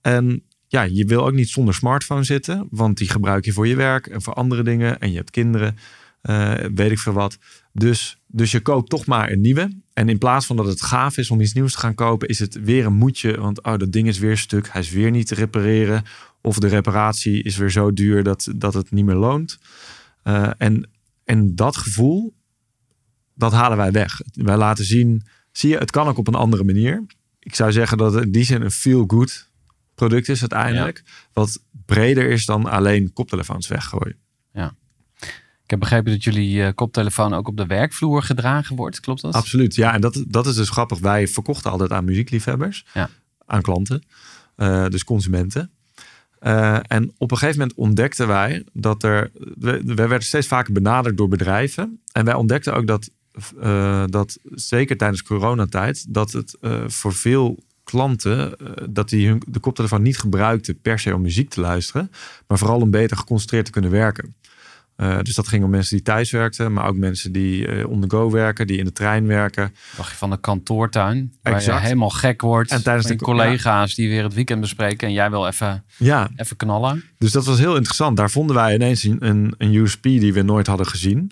[0.00, 0.42] En
[0.72, 2.66] ja, je wil ook niet zonder smartphone zitten.
[2.70, 5.00] Want die gebruik je voor je werk en voor andere dingen.
[5.00, 5.76] En je hebt kinderen,
[6.20, 7.38] eh, weet ik veel wat.
[7.72, 9.70] Dus, dus je koopt toch maar een nieuwe.
[9.92, 12.28] En in plaats van dat het gaaf is om iets nieuws te gaan kopen...
[12.28, 13.40] is het weer een moedje.
[13.40, 14.68] Want oh, dat ding is weer stuk.
[14.70, 16.04] Hij is weer niet te repareren.
[16.40, 19.58] Of de reparatie is weer zo duur dat, dat het niet meer loont.
[20.22, 20.90] Eh, en,
[21.24, 22.34] en dat gevoel,
[23.34, 24.20] dat halen wij weg.
[24.32, 27.06] Wij laten zien, zie je, het kan ook op een andere manier.
[27.38, 29.50] Ik zou zeggen dat het in die zin een feel-good
[30.06, 31.02] product is uiteindelijk.
[31.32, 34.16] Wat breder is dan alleen koptelefoons weggooien.
[35.64, 39.00] Ik heb begrepen dat jullie eh, koptelefoon ook op de werkvloer gedragen wordt.
[39.00, 39.34] Klopt dat?
[39.34, 39.94] Absoluut, ja.
[39.94, 40.98] En dat, dat is dus grappig.
[40.98, 42.84] Wij verkochten altijd aan muziekliefhebbers.
[42.94, 43.10] Ja.
[43.46, 44.02] Aan klanten.
[44.56, 45.70] eh, dus consumenten.
[46.38, 49.30] Eh, en op een gegeven moment ontdekten wij dat er...
[49.34, 52.00] We, we werden steeds vaker benaderd door bedrijven.
[52.12, 53.10] En wij ontdekten ook dat,
[54.10, 56.14] dat zeker tijdens coronatijd...
[56.14, 57.58] dat het voor veel
[57.92, 58.56] klanten...
[58.58, 62.10] eh, dat die hun, de koptelefoon niet gebruikten per se om muziek te luisteren...
[62.46, 64.34] maar vooral om beter geconcentreerd te kunnen werken.
[64.96, 66.72] Eh, dus dat ging om mensen die thuis werkten...
[66.72, 69.74] maar ook mensen die eh, on the go werken, die in de trein werken...
[69.96, 71.78] Dacht je van de kantoortuin, waar Exact.
[71.78, 72.70] je helemaal gek wordt.
[72.70, 76.56] En tijdens de- collega's die weer het weekend bespreken en jij wil even, Ja, even
[76.56, 77.04] knallen.
[77.18, 78.16] Dus dat was heel interessant.
[78.16, 81.30] Daar vonden wij ineens een, een, een USP die we nooit hadden gezien.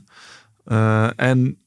[1.16, 1.59] En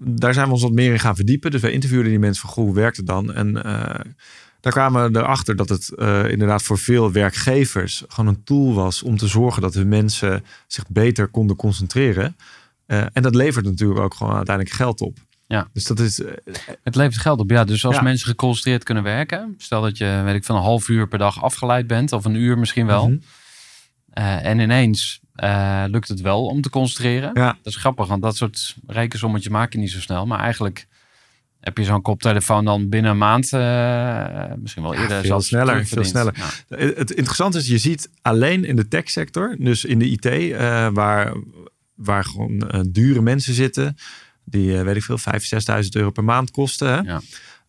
[0.00, 1.50] daar zijn we ons wat meer in gaan verdiepen.
[1.50, 3.32] Dus wij interviewden die mensen van, goh, hoe werkt het dan?
[3.32, 4.00] En eh,
[4.60, 9.02] daar kwamen we erachter dat het eh, inderdaad voor veel werkgevers gewoon een tool was
[9.02, 12.36] om te zorgen dat hun mensen zich beter konden concentreren.
[12.86, 15.18] Eh, en dat levert natuurlijk ook gewoon uiteindelijk geld op.
[15.46, 15.68] Ja.
[15.72, 16.20] Dus dat is,
[16.82, 17.50] Het levert geld op.
[17.50, 18.02] Ja, dus als Ja.
[18.02, 19.54] mensen geconcentreerd kunnen werken.
[19.58, 22.12] Stel dat je, weet ik, van een half uur per dag afgeleid bent.
[22.12, 23.08] Of een uur misschien wel.
[23.08, 23.18] mhm.
[24.42, 27.30] En ineens eh, lukt het wel om te concentreren.
[27.34, 27.56] Ja.
[27.62, 30.26] Dat is grappig, want dat soort rekensommetjes maak je niet zo snel.
[30.26, 30.86] Maar eigenlijk
[31.60, 36.04] heb je zo'n koptelefoon dan binnen een maand, eh, misschien wel eerder, veel sneller, veel
[36.04, 36.34] sneller.
[36.36, 36.76] Ja.
[36.76, 41.34] Het interessante is, je ziet alleen in de techsector, dus in de IT, eh, waar,
[41.94, 43.96] waar gewoon dure mensen zitten,
[44.44, 46.88] die, weet ik veel, 5.000, 6.000 euro per maand kosten.
[46.88, 47.00] Hè?
[47.00, 47.20] Ja.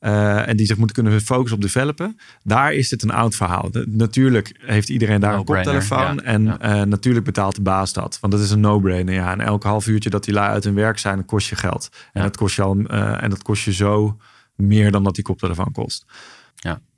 [0.05, 2.17] Eh, en die zich moeten kunnen focussen op developen.
[2.43, 3.71] Daar is het een oud verhaal.
[3.71, 6.15] De- natuurlijk heeft iedereen daar een koptelefoon.
[6.15, 6.59] ja, En ja.
[6.59, 8.17] eh, natuurlijk betaalt de baas dat.
[8.21, 9.13] Want dat is een no-brainer.
[9.13, 9.31] Ja.
[9.31, 11.89] En elk half uurtje dat die lui uit hun werk zijn, kost je geld.
[11.91, 12.21] En, Ja.
[12.27, 14.17] dat kost je al, eh, en dat kost je zo
[14.55, 16.05] meer dan dat die koptelefoon kost.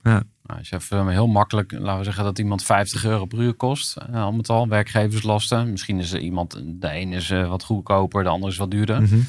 [0.04, 3.54] Nou, als je even heel makkelijk, laten we zeggen dat iemand 50 euro per uur
[3.54, 3.98] kost.
[4.13, 5.72] al met al, werkgeverslasten.
[5.72, 9.02] Misschien is er iemand, de een is wat goedkoper, de ander is wat duurder.
[9.02, 9.20] Mhm.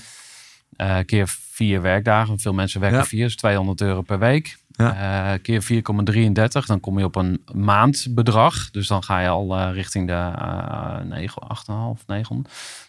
[0.78, 2.38] Eh, keer vier werkdagen.
[2.38, 3.04] Veel mensen werken Ja.
[3.04, 4.56] vier, is 200 euro per week.
[4.76, 8.70] Eh, keer 4,33, dan kom je op een maandbedrag.
[8.70, 12.42] Dus dan ga je al eh, richting de eh 9, 8,5, 9.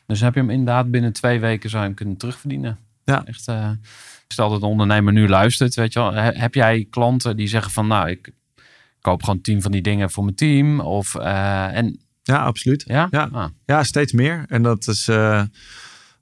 [0.07, 2.77] Dus heb je hem inderdaad binnen twee weken zou je hem kunnen terugverdienen.
[3.03, 3.23] Ja.
[3.25, 3.47] Echt,
[4.27, 6.13] stel dat de ondernemer nu luistert, weet je wel.
[6.13, 8.31] he- Heb jij klanten die zeggen van, nou, ik
[9.01, 10.79] koop gewoon tien van die dingen voor mijn team?
[10.79, 12.83] Of, en, Ja, absoluut.
[12.87, 13.07] ja?
[13.11, 13.29] Ja.
[13.31, 14.45] Ah, Ja, steeds meer.
[14.47, 15.07] En dat is.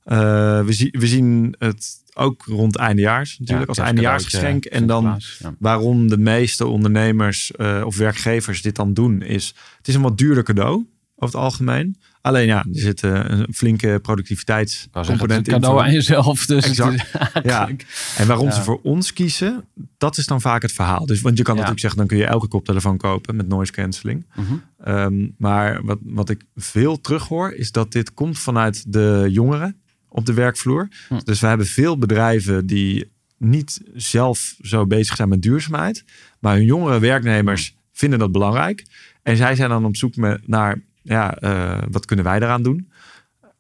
[0.08, 3.60] Eh, we, zien we zien het ook rond eindejaars natuurlijk.
[3.68, 4.66] ja, als eindejaarsgeschenk.
[4.66, 5.54] En dan ja.
[5.60, 10.18] waarom de meeste ondernemers eh, of werkgevers dit dan doen, is het is een wat
[10.18, 11.98] duurder cadeau over het algemeen.
[12.22, 15.60] Alleen ja, er zit eh, een flinke productiviteitscomponent een in.
[15.60, 16.46] cadeau voor- aan jezelf.
[16.46, 17.12] Dus Exact.
[17.34, 17.86] eigenlijk-
[18.18, 18.52] En waarom Ja.
[18.54, 19.66] ze voor ons kiezen,
[19.98, 21.06] dat is dan vaak het verhaal.
[21.06, 21.60] Dus, want je kan Ja.
[21.62, 24.26] natuurlijk zeggen, dan kun je elke koptelefoon kopen met noise cancelling.
[24.36, 24.54] Mhm.
[24.84, 29.76] Ehm, maar wat, wat ik veel terughoor, is dat dit komt vanuit de jongeren
[30.18, 30.88] op de werkvloer.
[31.08, 31.20] Hm.
[31.24, 36.04] Dus we hebben veel bedrijven die niet zelf zo bezig zijn met duurzaamheid.
[36.40, 38.86] Maar hun jongere werknemers vinden dat belangrijk.
[39.24, 42.92] En zij zijn dan op zoek met, naar, ja, eh, wat kunnen wij daaraan doen?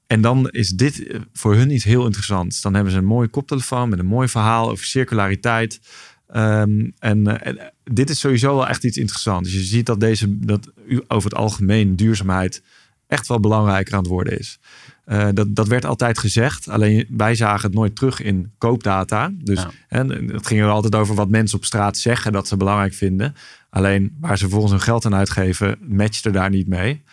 [0.08, 2.62] En dan is dit eh, voor hun iets heel interessants.
[2.62, 5.80] Dan hebben ze een mooie koptelefoon met een mooi verhaal over circulariteit.
[6.28, 9.50] Ehm, en, eh, dit is sowieso wel echt iets interessants.
[9.52, 12.64] Dus je ziet dat deze, dat u- over het algemeen duurzaamheid
[13.08, 14.60] echt wel belangrijker aan het worden is.
[15.06, 19.32] Eh, dat, dat werd altijd gezegd, alleen wij zagen het nooit terug in koopdata.
[19.34, 19.70] Dus Ja.
[19.88, 23.36] en het ging er altijd over wat mensen op straat zeggen dat ze belangrijk vinden.
[23.70, 27.04] Alleen waar ze vervolgens hun geld aan uitgeven, matchte daar niet mee.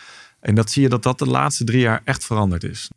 [0.41, 2.91] En dat zie je dat dat de laatste drie jaar echt veranderd is.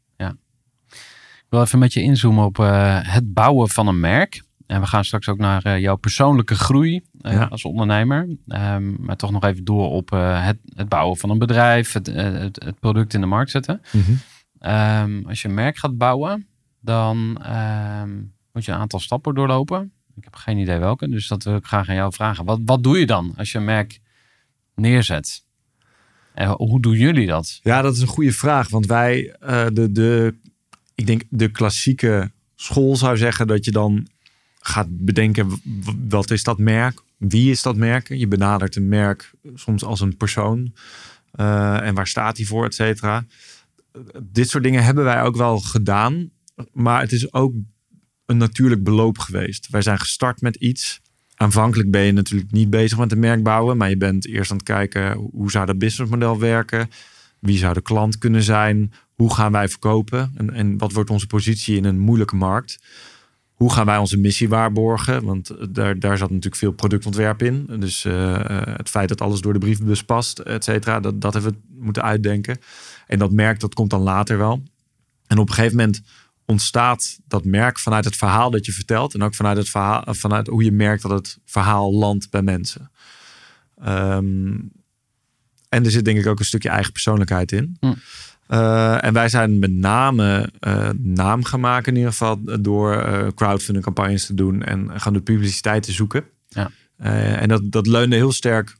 [1.47, 4.43] Ik wil even met je inzoomen op eh, het bouwen van een merk.
[4.65, 7.43] En we gaan straks ook naar eh, jouw persoonlijke groei Ja.
[7.43, 8.27] als ondernemer.
[8.47, 12.07] Ehm, maar toch nog even door op eh, het, het bouwen van een bedrijf, het,
[12.07, 13.81] eh, het, het product in de markt zetten.
[14.59, 16.47] Ehm, als je een merk gaat bouwen,
[16.79, 18.15] dan ehm,
[18.53, 19.91] moet je een aantal stappen doorlopen.
[20.15, 22.45] Ik heb geen idee welke, dus dat wil ik graag aan jou vragen.
[22.45, 23.99] Wat, wat doe je dan als je een merk
[24.75, 25.45] neerzet?
[26.33, 27.59] En hoe doen jullie dat?
[27.63, 28.69] Ja, dat is een goede vraag.
[28.69, 30.35] Want wij, eh, de, de,
[30.95, 34.07] ik denk de klassieke school zou zeggen dat je dan
[34.59, 35.61] gaat bedenken,
[36.07, 37.01] wat is dat merk?
[37.17, 38.07] Wie is dat merk?
[38.07, 40.73] Je benadert een merk soms als een persoon.
[41.31, 43.25] Eh, en waar staat hij voor, et cetera.
[44.23, 46.29] Dit soort dingen hebben wij ook wel gedaan.
[46.71, 47.53] Maar het is ook
[48.25, 49.69] een natuurlijk beloop geweest.
[49.69, 51.01] Wij zijn gestart met iets.
[51.35, 53.77] Aanvankelijk ben je natuurlijk niet bezig met een merk bouwen.
[53.77, 56.89] Maar je bent eerst aan het kijken hoe zou dat businessmodel werken.
[57.39, 58.93] Wie zou de klant kunnen zijn?
[59.13, 60.31] Hoe gaan wij verkopen?
[60.35, 62.79] En, en wat wordt onze positie in een moeilijke markt?
[63.57, 65.23] Hoe gaan wij onze missie waarborgen?
[65.23, 67.65] Want daar, daar zat natuurlijk veel productontwerp in.
[67.79, 71.33] Dus eh, eh, het feit dat alles door de brievenbus past, et cetera, dat, dat
[71.33, 72.59] hebben we moeten uitdenken.
[73.07, 74.63] En dat merk, dat komt dan later wel.
[75.27, 76.01] En op een gegeven moment
[76.45, 79.13] ontstaat dat merk vanuit het verhaal dat je vertelt.
[79.13, 82.91] En ook vanuit, het verhaal, vanuit hoe je merkt dat het verhaal landt bij mensen.
[83.81, 84.55] Ehm,
[85.69, 87.77] en er zit denk ik ook een stukje eigen persoonlijkheid in.
[87.79, 87.93] Hm.
[88.47, 93.27] Eh, en wij zijn met name eh, naam gaan maken in ieder geval door eh,
[93.35, 96.23] crowdfunding campagnes te doen en gaan de publiciteit te zoeken.
[96.47, 96.71] Ja.
[97.39, 98.77] En dat, dat leunde heel sterk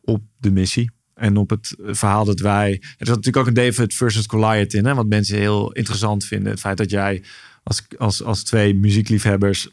[0.00, 0.90] op de missie.
[1.14, 2.70] En op het verhaal dat wij.
[2.70, 6.50] Er zat natuurlijk ook een David versus Goliath in, hè, wat mensen heel interessant vinden.
[6.50, 7.22] Het feit dat jij
[7.62, 9.68] als, als, als twee muziekliefhebbers,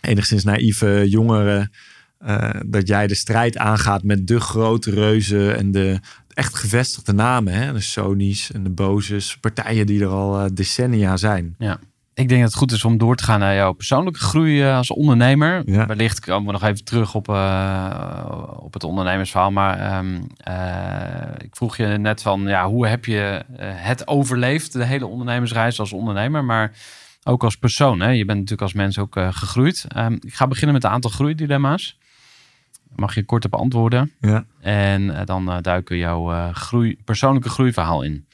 [0.00, 1.70] enigszins naïeve jongeren,
[2.66, 6.00] dat jij de strijd aangaat met de grote reuzen en de
[6.34, 7.52] echt gevestigde namen.
[7.52, 7.72] Hè?
[7.72, 11.56] De Sony's en de Boses, partijen die er al eh, decennia zijn.
[12.14, 14.76] Ik denk dat het goed is om door te gaan naar jouw persoonlijke groei eh,
[14.76, 15.62] als ondernemer.
[15.66, 15.86] Ja.
[15.86, 19.50] Wellicht komen we nog even terug op, eh, op het ondernemersverhaal.
[19.50, 24.84] Maar ehm, eh, ik vroeg je net van, ja, hoe heb je het overleefd, de
[24.84, 26.72] hele ondernemersreis als ondernemer, maar
[27.24, 28.00] ook als persoon.
[28.00, 28.08] Hè?
[28.08, 29.84] Je bent natuurlijk als mens ook gegroeid.
[29.88, 31.98] Ehm, ik ga beginnen met een aantal groeidilemma's.
[32.96, 34.12] Mag je kort op antwoorden.
[34.20, 34.46] Ja.
[34.60, 38.26] En eh, dan eh, duiken we jouw eh, groei, persoonlijke groeiverhaal in.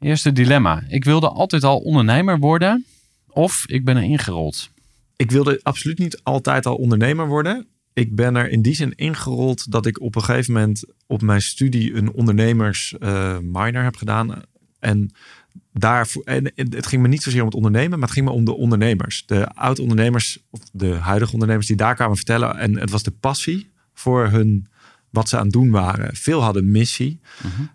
[0.00, 0.82] Eerste dilemma.
[0.88, 2.84] Ik wilde altijd al ondernemer worden
[3.28, 4.70] of ik ben er ingerold.
[5.16, 7.66] Ik wilde absoluut niet altijd al ondernemer worden.
[7.92, 11.42] Ik ben er in die zin ingerold dat ik op een gegeven moment op mijn
[11.42, 14.42] studie een ondernemers eh, minor heb gedaan.
[14.78, 15.10] En
[15.72, 18.44] daar, en het ging me niet zozeer om het ondernemen, maar het ging me om
[18.44, 19.26] de ondernemers.
[19.26, 22.56] De oud-ondernemers, of de huidige ondernemers die daar kwamen vertellen.
[22.56, 24.66] En het was de passie voor hun,
[25.10, 26.16] wat ze aan het doen waren.
[26.16, 27.20] Veel hadden missie.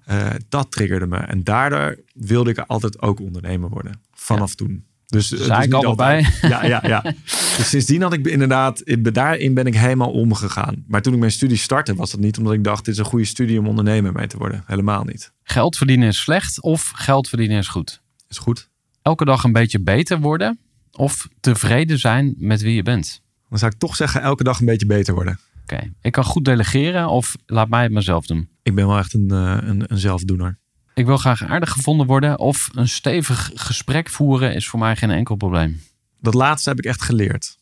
[0.05, 1.17] Eh, dat triggerde me.
[1.17, 4.01] En daardoor wilde ik altijd ook ondernemer worden.
[4.13, 4.85] Vanaf toen.
[5.09, 6.27] Dus, Dus dus eigenlijk allebei.
[6.41, 7.01] Ja, ja, ja.
[7.57, 10.83] Dus sindsdien had ik inderdaad, daarin ben ik helemaal omgegaan.
[10.87, 13.05] Maar toen ik mijn studie startte, was dat niet omdat ik dacht, dit is een
[13.05, 14.63] goede studie om ondernemer mee te worden.
[14.65, 15.31] Helemaal niet.
[15.43, 18.01] Geld verdienen is slecht of geld verdienen is goed.
[18.27, 18.69] Is goed.
[19.01, 20.59] Elke dag een beetje beter worden
[20.91, 23.21] of tevreden zijn met wie je bent.
[23.49, 25.39] Dan zou ik toch zeggen, elke dag een beetje beter worden.
[25.61, 28.49] Oké, ik kan goed delegeren of laat mij het maar zelf doen.
[28.63, 30.59] Ik ben wel echt een, eh, een, een zelfdoener.
[30.99, 35.11] Ik wil graag aardig gevonden worden of een stevig gesprek voeren is voor mij geen
[35.11, 35.81] enkel probleem.
[36.21, 37.57] Dat laatste heb ik echt geleerd.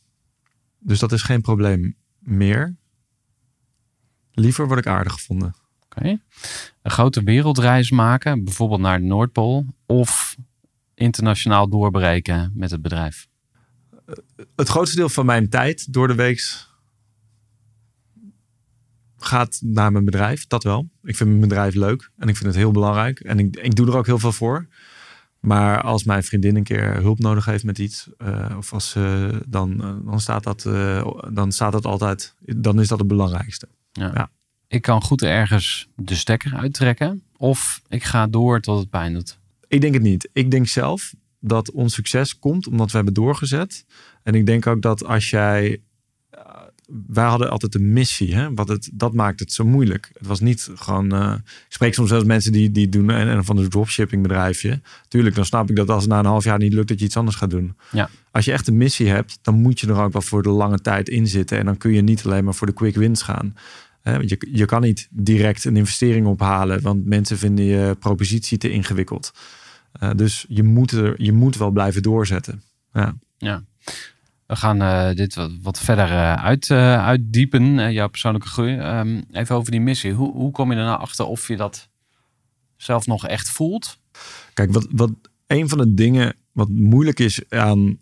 [0.79, 2.75] Dus dat is geen probleem meer.
[4.31, 5.55] Liever word ik aardig gevonden.
[5.85, 6.19] Oké.
[6.81, 10.35] Een grote wereldreis maken, bijvoorbeeld naar de Noordpool, of
[10.93, 13.27] internationaal doorbreken met het bedrijf.
[14.55, 16.66] Het grootste deel van mijn tijd door de week
[19.17, 20.47] gaat naar mijn bedrijf.
[20.47, 20.89] Dat wel.
[21.03, 23.19] Ik vind mijn bedrijf leuk en ik vind het heel belangrijk.
[23.19, 24.67] En ik, ik doe er ook heel veel voor.
[25.39, 29.31] Maar als mijn vriendin een keer hulp nodig heeft met iets, eh, of als ze
[29.47, 33.67] dan, eh, dan staat dat, eh, dan staat dat altijd, dan is dat het belangrijkste.
[33.91, 34.11] Ja.
[34.13, 34.29] Ja.
[34.67, 39.39] Ik kan goed ergens de stekker uittrekken, of ik ga door tot het pijn doet.
[39.67, 40.29] Ik denk het niet.
[40.33, 43.85] Ik denk zelf dat ons succes komt omdat we hebben doorgezet.
[44.23, 45.81] En ik denk ook dat als jij.
[46.87, 48.35] Eh, Wij hadden altijd een missie.
[48.35, 48.53] Hè?
[48.53, 50.09] Wat het, dat maakt het zo moeilijk.
[50.17, 51.11] Het was niet gewoon.
[51.11, 54.81] eh, ik spreek soms zelfs mensen die, die doen een, een van een dropshipping bedrijfje.
[55.07, 57.05] Tuurlijk, dan snap ik dat als het na een half jaar niet lukt, dat je
[57.05, 57.75] iets anders gaat doen.
[57.91, 58.09] Ja.
[58.31, 60.79] Als je echt een missie hebt, dan moet je er ook wel voor de lange
[60.79, 61.57] tijd in zitten.
[61.57, 63.55] En dan kun je niet alleen maar voor de quick wins gaan.
[64.01, 68.57] Hè, want je, je kan niet direct een investering ophalen, want mensen vinden je propositie
[68.57, 69.31] te ingewikkeld.
[70.03, 72.61] Uh, dus je moet, er, je moet wel blijven doorzetten.
[72.93, 73.15] Ja.
[73.37, 73.63] ja.
[74.47, 78.77] We gaan uh, dit wat, wat verder uh, uit, uitdiepen, jouw persoonlijke groei.
[78.77, 80.13] Um, even over die missie.
[80.13, 81.89] Hoe, hoe kom je er nou achter of je dat
[82.77, 83.99] zelf nog echt voelt?
[84.53, 85.11] Kijk, wat, wat
[85.47, 87.97] een van de dingen wat moeilijk is aan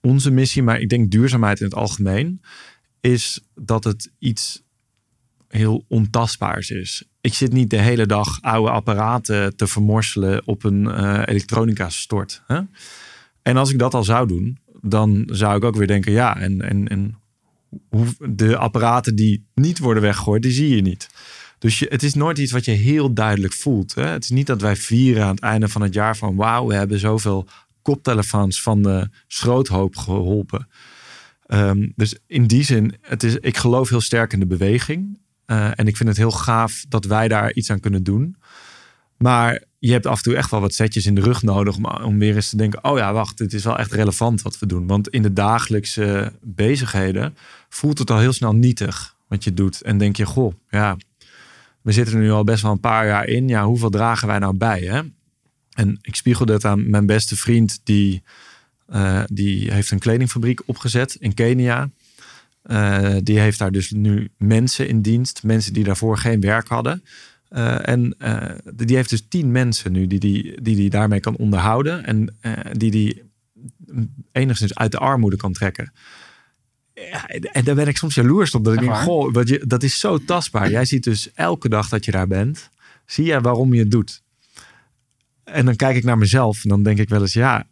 [0.00, 2.42] onze missie, maar ik denk duurzaamheid in het algemeen,
[3.00, 4.62] is dat het iets
[5.48, 7.04] heel ontastbaars is.
[7.20, 12.42] Ik zit niet de hele dag oude apparaten te vermorselen op een elektronica stort.
[12.46, 12.60] Hè?
[13.42, 16.60] En als ik dat al zou doen, dan zou ik ook weer denken, ja, en,
[16.60, 17.18] en, en
[18.30, 21.08] de apparaten die niet worden weggegooid, die zie je niet.
[21.58, 23.94] Dus je, het is nooit iets wat je heel duidelijk voelt.
[23.94, 24.06] Hè?
[24.06, 26.74] Het is niet dat wij vieren aan het einde van het jaar van wauw, we
[26.74, 27.48] hebben zoveel
[27.82, 30.68] koptelefoons van de schroothoop geholpen.
[31.48, 35.18] Um, dus in die zin, het is, ik geloof heel sterk in de beweging.
[35.46, 38.36] Uh, en ik vind het heel gaaf dat wij daar iets aan kunnen doen.
[39.22, 41.84] Maar je hebt af en toe echt wel wat setjes in de rug nodig om,
[41.84, 44.66] om weer eens te denken: oh ja, wacht, het is wel echt relevant wat we
[44.66, 44.86] doen.
[44.86, 47.36] Want in de dagelijkse bezigheden
[47.68, 49.82] voelt het al heel snel nietig wat je doet.
[49.82, 50.96] En denk je: goh, ja,
[51.82, 53.48] we zitten er nu al best wel een paar jaar in.
[53.48, 54.80] Ja, hoeveel dragen wij nou bij?
[54.80, 55.00] Hè?
[55.70, 58.22] En ik spiegel dat aan mijn beste vriend, die,
[58.92, 61.90] uh, die heeft een kledingfabriek opgezet in Kenia.
[62.66, 67.02] Uh, die heeft daar dus nu mensen in dienst, mensen die daarvoor geen werk hadden.
[67.50, 68.16] Uh, en
[68.74, 72.34] die heeft dus tien mensen nu die die, die, die daarmee kan onderhouden en
[72.72, 73.22] die die
[74.32, 75.92] enigszins uit de armoede kan trekken.
[76.94, 78.64] Ja, en daar ben ik soms jaloers op.
[78.64, 80.70] Dat ik denk, goh, wat je, dat is zo tastbaar.
[80.70, 82.70] Jij ziet dus elke dag dat je daar bent,
[83.06, 84.22] zie jij waarom je het doet.
[85.44, 87.66] En dan kijk ik naar mezelf en dan denk ik wel eens, ja,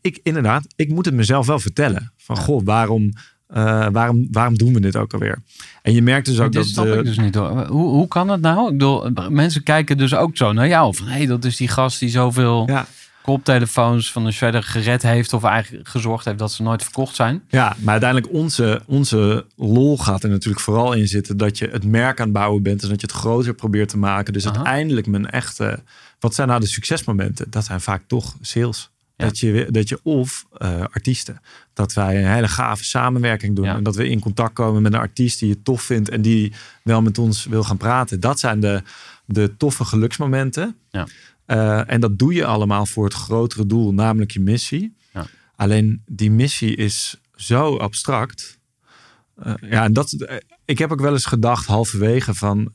[0.00, 2.12] ik inderdaad, ik moet het mezelf wel vertellen.
[2.16, 3.12] Van, goh, waarom,
[3.54, 5.42] uh, waarom, waarom doen we dit ook alweer?
[5.82, 6.66] En je merkt dus ook dat...
[6.66, 7.66] snap ik dus niet hoor.
[7.66, 8.66] Hoe, hoe kan het nou?
[8.66, 10.94] Ik bedoel, mensen kijken dus ook zo naar jou.
[10.94, 12.64] Van, hé, hey, dat is die gast die zoveel...
[12.66, 12.86] Ja
[13.28, 17.42] koptelefoons van de shredder gered heeft of eigenlijk gezorgd heeft dat ze nooit verkocht zijn.
[17.48, 21.84] Ja, maar uiteindelijk onze, onze lol gaat er natuurlijk vooral in zitten dat je het
[21.84, 24.32] merk aan het bouwen bent en dat je het groter probeert te maken.
[24.32, 25.82] Dus uiteindelijk mijn echte,
[26.20, 27.46] wat zijn nou de succesmomenten?
[27.50, 28.90] Dat zijn vaak toch sales.
[29.26, 31.40] Dat, je, dat je of uh, artiesten,
[31.72, 33.66] dat wij een hele gave samenwerking doen.
[33.66, 36.52] En dat we in contact komen met een artiest die je tof vindt en die
[36.82, 38.20] wel met ons wil gaan praten.
[38.20, 38.82] Dat zijn de,
[39.24, 40.76] de toffe geluksmomenten.
[40.90, 41.06] Ja.
[41.46, 44.96] Uh, en dat doe je allemaal voor het grotere doel, namelijk je missie.
[45.12, 45.26] Ja.
[45.56, 48.58] Alleen die missie is zo abstract.
[49.46, 52.72] Uh, ja, en dat, ik heb ook wel eens gedacht, halverwege, van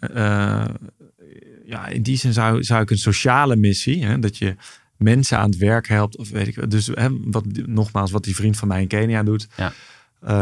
[1.65, 4.55] ja, in die zin zou, zou ik een sociale missie, hè, dat je
[5.03, 6.17] mensen aan het werk helpt.
[6.17, 9.47] Of weet ik Dus hè, wat, nogmaals, wat die vriend van mij in Kenia doet.
[9.57, 9.73] Ja.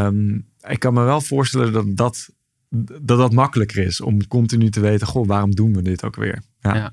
[0.06, 2.30] Um, ik kan me wel voorstellen dat dat,
[3.02, 4.02] dat dat makkelijker is.
[4.02, 6.42] Om continu te weten, goh, waarom doen we dit ook weer?
[6.60, 6.76] Ja.
[6.76, 6.92] ja.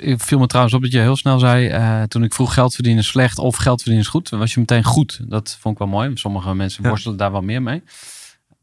[0.00, 2.74] Ik viel me trouwens op dat je heel snel zei, uh, toen ik vroeg geld
[2.74, 5.20] verdienen slecht of geld verdienen is goed, was je meteen goed.
[5.28, 6.10] Dat vond ik wel mooi.
[6.14, 7.82] Sommige mensen worstelen daar wel meer mee.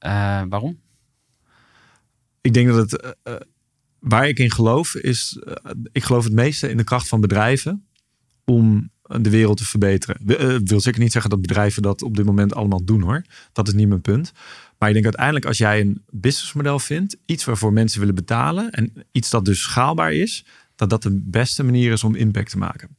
[0.05, 0.79] Uh, waarom?
[2.41, 3.33] Ik denk dat het, uh,
[3.99, 5.43] waar ik in geloof, is,
[5.91, 7.87] ik geloof het meeste in de kracht van bedrijven
[8.45, 8.91] om
[9.21, 10.17] de wereld te verbeteren.
[10.25, 13.21] Uh, wil zeker niet zeggen dat bedrijven dat op dit moment allemaal doen hoor.
[13.51, 14.31] Dat is niet mijn punt.
[14.77, 18.93] Maar ik denk uiteindelijk als jij een businessmodel vindt, iets waarvoor mensen willen betalen en
[19.11, 22.97] iets dat dus schaalbaar is, dat dat de beste manier is om impact te maken.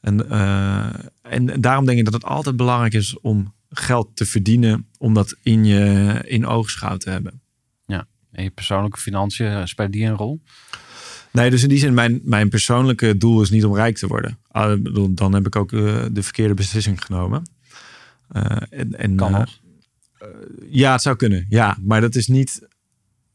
[0.00, 0.88] En, uh,
[1.22, 5.36] en daarom denk ik dat het altijd belangrijk is om geld te verdienen, om dat
[5.42, 7.40] in je in oogschouw te hebben.
[7.86, 10.42] Ja, en je persoonlijke financiën, speelt die een rol?
[11.34, 14.38] Nee, dus in die zin, mijn, mijn persoonlijke doel is niet om rijk te worden.
[14.48, 14.78] Ah,
[15.10, 17.42] dan heb ik ook uh, de verkeerde beslissing genomen.
[18.32, 19.60] Uh, en, en, kan uh, nog?
[20.68, 21.46] ja, het zou kunnen.
[21.48, 22.68] Ja, maar dat is niet...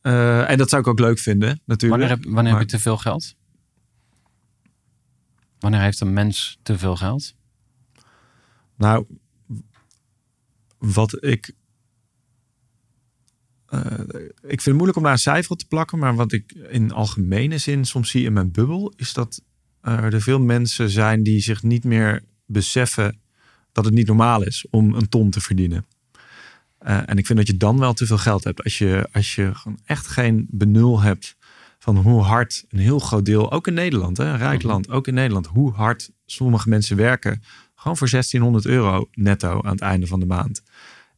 [0.02, 2.02] en dat zou ik ook leuk vinden, natuurlijk.
[2.02, 3.36] Wanneer, heb, wanneer heb je te veel geld?
[5.60, 7.36] Wanneer heeft een mens te veel geld?
[8.78, 9.06] Nou,
[10.78, 11.54] wat ik
[13.74, 13.82] uh,
[14.42, 17.58] ik vind het moeilijk om daar een cijfer te plakken, maar wat ik in algemene
[17.58, 19.42] zin soms zie in mijn bubbel, is dat
[19.82, 23.20] er veel mensen zijn die zich niet meer beseffen
[23.72, 25.86] dat het niet normaal is om een ton te verdienen.
[26.88, 28.64] Uh, en ik vind dat je dan wel te veel geld hebt.
[28.64, 31.36] Als je, als je gewoon echt geen benul hebt
[31.80, 34.68] van hoe hard een heel groot deel, ook in Nederland, hè, een rijk mhm.
[34.68, 37.42] land, ook in Nederland, hoe hard sommige mensen werken.
[37.76, 40.64] Gewoon voor 1600 euro netto aan het einde van de maand.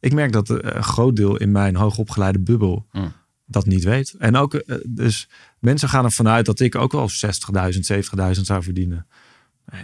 [0.02, 3.12] Ik merk dat een groot deel in mijn hoogopgeleide bubbel hmm.
[3.46, 4.14] dat niet weet.
[4.18, 5.28] En ook, eh, dus
[5.58, 9.06] mensen gaan ervan uit dat ik ook wel 60.000, 70.000 zou verdienen.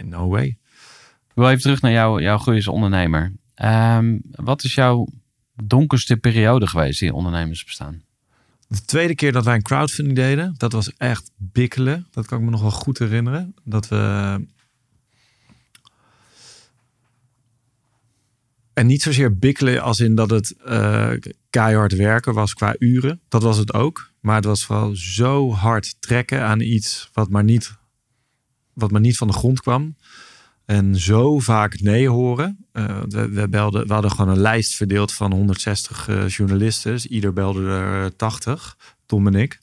[0.03, 0.45] No way.
[1.27, 3.33] Ik wil even terug naar jou, jouw groei als ondernemer.
[3.63, 5.07] Um, wat is jouw
[5.63, 8.03] donkerste periode geweest in ondernemersbestaan?
[8.67, 12.07] De tweede keer dat wij een crowdfunding deden, dat was echt bikkelen.
[12.11, 13.55] Dat kan ik me nog wel goed herinneren.
[13.63, 14.45] Dat we.
[18.79, 21.11] En niet zozeer bikkelen als in dat het eh,
[21.49, 23.21] keihard werken was qua uren.
[23.29, 24.11] Dat was het ook.
[24.19, 27.77] Maar het was vooral zo hard trekken aan iets wat maar niet,
[28.73, 29.95] wat maar niet van de grond kwam.
[30.65, 32.65] En zo vaak nee horen.
[32.73, 36.91] Uh, we, we, belden, we hadden gewoon een lijst verdeeld van 160 uh, journalisten.
[36.91, 39.59] Dus ieder belde er 80, Tom en ik.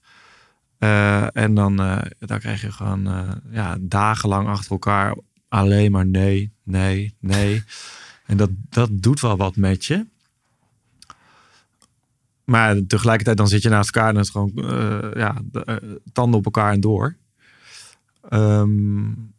[1.32, 1.76] En dan,
[2.18, 3.08] dan kreeg je gewoon
[3.50, 5.16] ja, dagenlang achter elkaar
[5.48, 7.64] alleen maar nee, nee, nee.
[8.26, 10.06] En dat, dat doet wel wat met je.
[12.44, 14.52] Maar tegelijkertijd dan zit je naast elkaar en het gewoon
[15.14, 17.16] ja, de, tanden op elkaar en door.
[18.30, 19.34] Um,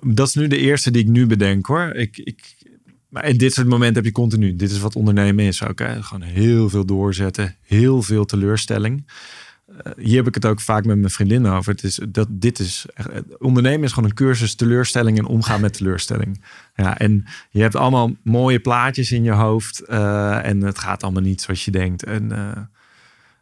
[0.00, 1.92] dat is nu de eerste die ik nu bedenk hoor.
[1.94, 2.56] Ik, ik,
[3.08, 4.56] maar in dit soort momenten heb je continu.
[4.56, 5.80] Dit is wat ondernemen is ook.
[5.80, 7.56] Gewoon heel veel doorzetten.
[7.60, 9.06] Heel veel teleurstelling.
[9.86, 11.72] Uh, hier heb ik het ook vaak met mijn vriendin over.
[11.72, 12.86] Het is, dat, dit is,
[13.38, 16.44] ondernemen is gewoon een cursus teleurstelling en omgaan met teleurstelling.
[16.74, 19.82] Ja, en je hebt allemaal mooie plaatjes in je hoofd.
[19.88, 22.02] Uh, en het gaat allemaal niet zoals je denkt.
[22.02, 22.32] En,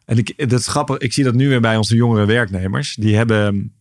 [0.05, 0.97] en ik, dat is grappig.
[0.97, 2.95] Ik zie dat nu weer bij onze jongere werknemers.
[2.95, 3.73] Die hebben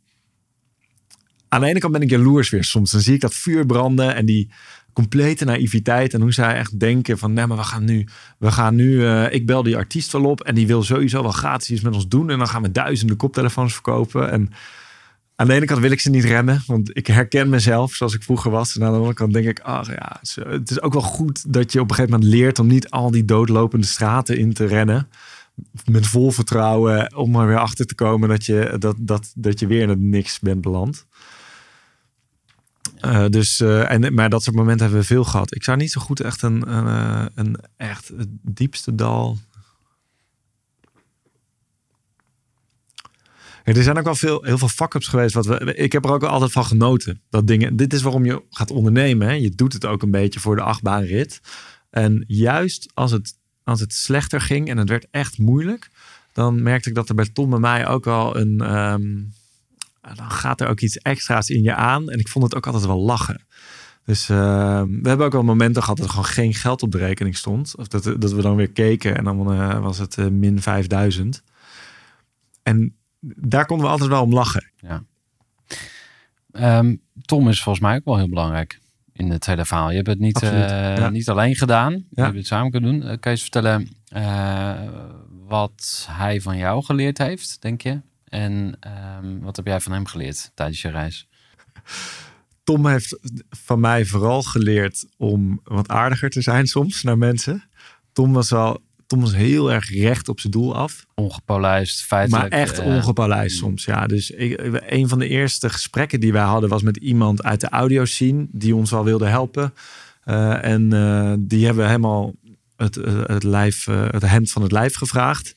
[1.48, 2.90] aan de ene kant ben ik jaloers weer soms.
[2.90, 4.50] Dan zie ik dat vuur branden en die
[4.92, 6.14] complete naïviteit.
[6.14, 8.06] En hoe zij echt denken van, nee, maar we gaan nu,
[8.38, 11.30] we gaan nu, uh, ik bel die artiest wel op en die wil sowieso wel
[11.30, 12.30] gratis iets met ons doen.
[12.30, 14.30] En dan gaan we duizenden koptelefoons verkopen.
[14.30, 14.50] En
[15.34, 18.22] aan de ene kant wil ik ze niet remmen, want ik herken mezelf zoals ik
[18.22, 18.76] vroeger was.
[18.76, 21.72] En aan de andere kant denk ik, ach ja, het is ook wel goed dat
[21.72, 25.08] je op een gegeven moment leert om niet al die doodlopende straten in te rennen
[25.84, 29.66] met vol vertrouwen om er weer achter te komen dat je, dat, dat, dat je
[29.66, 31.06] weer in het niks bent beland.
[33.04, 35.54] Uh, dus, uh, en, maar dat soort momenten hebben we veel gehad.
[35.54, 39.38] Ik zou niet zo goed echt een, een, uh, een echt het diepste dal.
[43.64, 45.34] Er zijn ook wel veel, heel veel fuck-ups geweest.
[45.34, 47.20] Wat we, ik heb er ook altijd van genoten.
[47.30, 49.26] Dat dingen, dit is waarom je gaat ondernemen.
[49.26, 49.32] Hè?
[49.32, 51.40] Je doet het ook een beetje voor de achtbaanrit.
[51.90, 55.90] En juist als het, als het slechter ging en het werd echt moeilijk.
[56.32, 58.76] Dan merkte ik dat er bij Tom en mij ook al een...
[58.76, 59.32] Um,
[60.14, 62.10] dan gaat er ook iets extra's in je aan.
[62.10, 63.46] En ik vond het ook altijd wel lachen.
[64.04, 64.36] Dus uh,
[64.82, 67.76] we hebben ook wel momenten gehad dat er gewoon geen geld op de rekening stond.
[67.76, 71.42] Of dat, dat we dan weer keken en dan uh, was het uh, min 5000.
[72.62, 74.70] En daar konden we altijd wel om lachen.
[74.76, 75.02] Ja.
[76.78, 78.80] Um, Tom is volgens mij ook wel heel belangrijk
[79.12, 79.90] in het hele verhaal.
[79.90, 81.10] Je hebt het niet, ja.
[81.10, 81.92] niet alleen gedaan.
[81.92, 82.00] Ja.
[82.10, 83.00] Je hebt het samen kunnen doen.
[83.00, 83.88] kan je eens vertellen
[85.46, 88.00] wat hij van jou geleerd heeft, denk je?
[88.28, 88.78] En
[89.22, 91.28] um, wat heb jij van hem geleerd tijdens je reis?
[92.64, 93.18] Tom heeft
[93.50, 97.62] van mij vooral geleerd om wat aardiger te zijn soms naar mensen.
[98.12, 101.06] Tom was wel Tom was heel erg recht op zijn doel af.
[101.14, 102.50] Ongepolijst, feitelijk.
[102.50, 104.06] Maar echt uh, ongepolijst soms, ja.
[104.06, 106.68] Dus ik, een van de eerste gesprekken die wij hadden...
[106.68, 108.46] was met iemand uit de audio scene...
[108.50, 109.74] die ons wel wilde helpen.
[110.24, 112.34] Uh, en uh, die hebben we helemaal
[112.76, 112.94] het,
[113.26, 115.54] het, lijf, het hemd van het lijf gevraagd.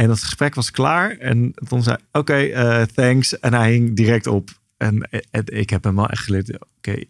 [0.00, 1.10] En dat gesprek was klaar.
[1.10, 3.38] En Tom zei, oké, uh, thanks.
[3.38, 4.50] En hij hing direct op.
[4.76, 5.08] En,
[5.44, 7.04] ik heb hem wel echt geleerd, oké.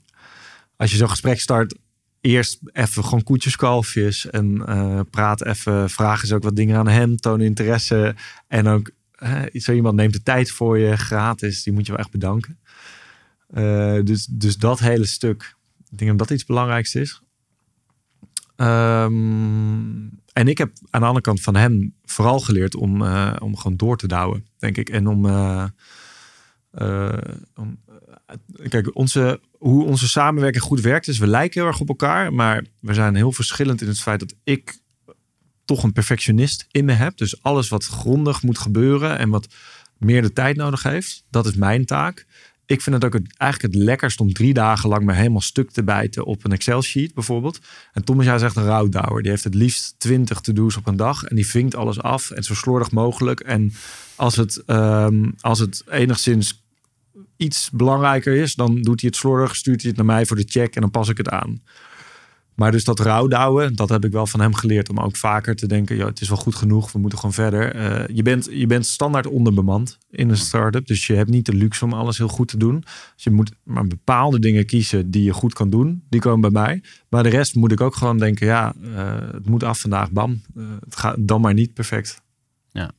[0.76, 1.78] Als je zo'n gesprek start,
[2.20, 4.30] eerst even gewoon koetjes, kalfjes.
[4.30, 8.14] En uh, praat even, vragen ze ook wat dingen aan hem, toon interesse.
[8.46, 8.90] En ook,
[9.22, 11.62] uh, zo iemand neemt de tijd voor je, gratis.
[11.62, 12.58] Die moet je wel echt bedanken.
[13.54, 15.56] Uh, dus, dus dat hele stuk,
[15.90, 17.22] ik denk dat dat iets belangrijks is.
[18.56, 23.56] Um, en ik heb aan de andere kant van hem vooral geleerd om, uh, om
[23.56, 24.88] gewoon door te douwen, denk ik.
[24.88, 25.64] En om, uh,
[26.74, 27.18] uh,
[27.54, 27.78] om
[28.68, 32.64] kijk, onze, hoe onze samenwerking goed werkt is, we lijken heel erg op elkaar, maar
[32.80, 34.80] we zijn heel verschillend in het feit dat ik
[35.64, 37.16] toch een perfectionist in me heb.
[37.16, 39.48] Dus alles wat grondig moet gebeuren en wat
[39.98, 42.26] meer de tijd nodig heeft, dat is mijn taak
[42.70, 45.70] ik vind het ook het, eigenlijk het lekkerst om drie dagen lang me helemaal stuk
[45.70, 47.58] te bijten op een Excel-sheet bijvoorbeeld.
[47.92, 49.22] En Tom is juist echt een rouwdouwer.
[49.22, 52.42] Die heeft het liefst twintig to-do's op een dag en die vinkt alles af en
[52.42, 53.40] zo slordig mogelijk.
[53.40, 53.72] En
[54.16, 56.62] als het, um, als het enigszins
[57.36, 60.46] iets belangrijker is, dan doet hij het slordig, stuurt hij het naar mij voor de
[60.48, 61.62] check en dan pas ik het aan.
[62.60, 64.88] Maar dus dat rouwdouwen, dat heb ik wel van hem geleerd.
[64.88, 66.92] Om ook vaker te denken, ja, het is wel goed genoeg.
[66.92, 67.76] We moeten gewoon verder.
[67.76, 70.86] Uh, je, bent, je bent standaard onderbemand in een start-up.
[70.86, 72.80] Dus je hebt niet de luxe om alles heel goed te doen.
[73.14, 76.04] Dus je moet maar bepaalde dingen kiezen die je goed kan doen.
[76.08, 76.82] Die komen bij mij.
[77.08, 80.42] Maar de rest moet ik ook gewoon denken, ja, uh, het moet af vandaag, bam.
[80.56, 82.22] Uh, het gaat dan maar niet perfect.
[82.70, 82.90] Ja.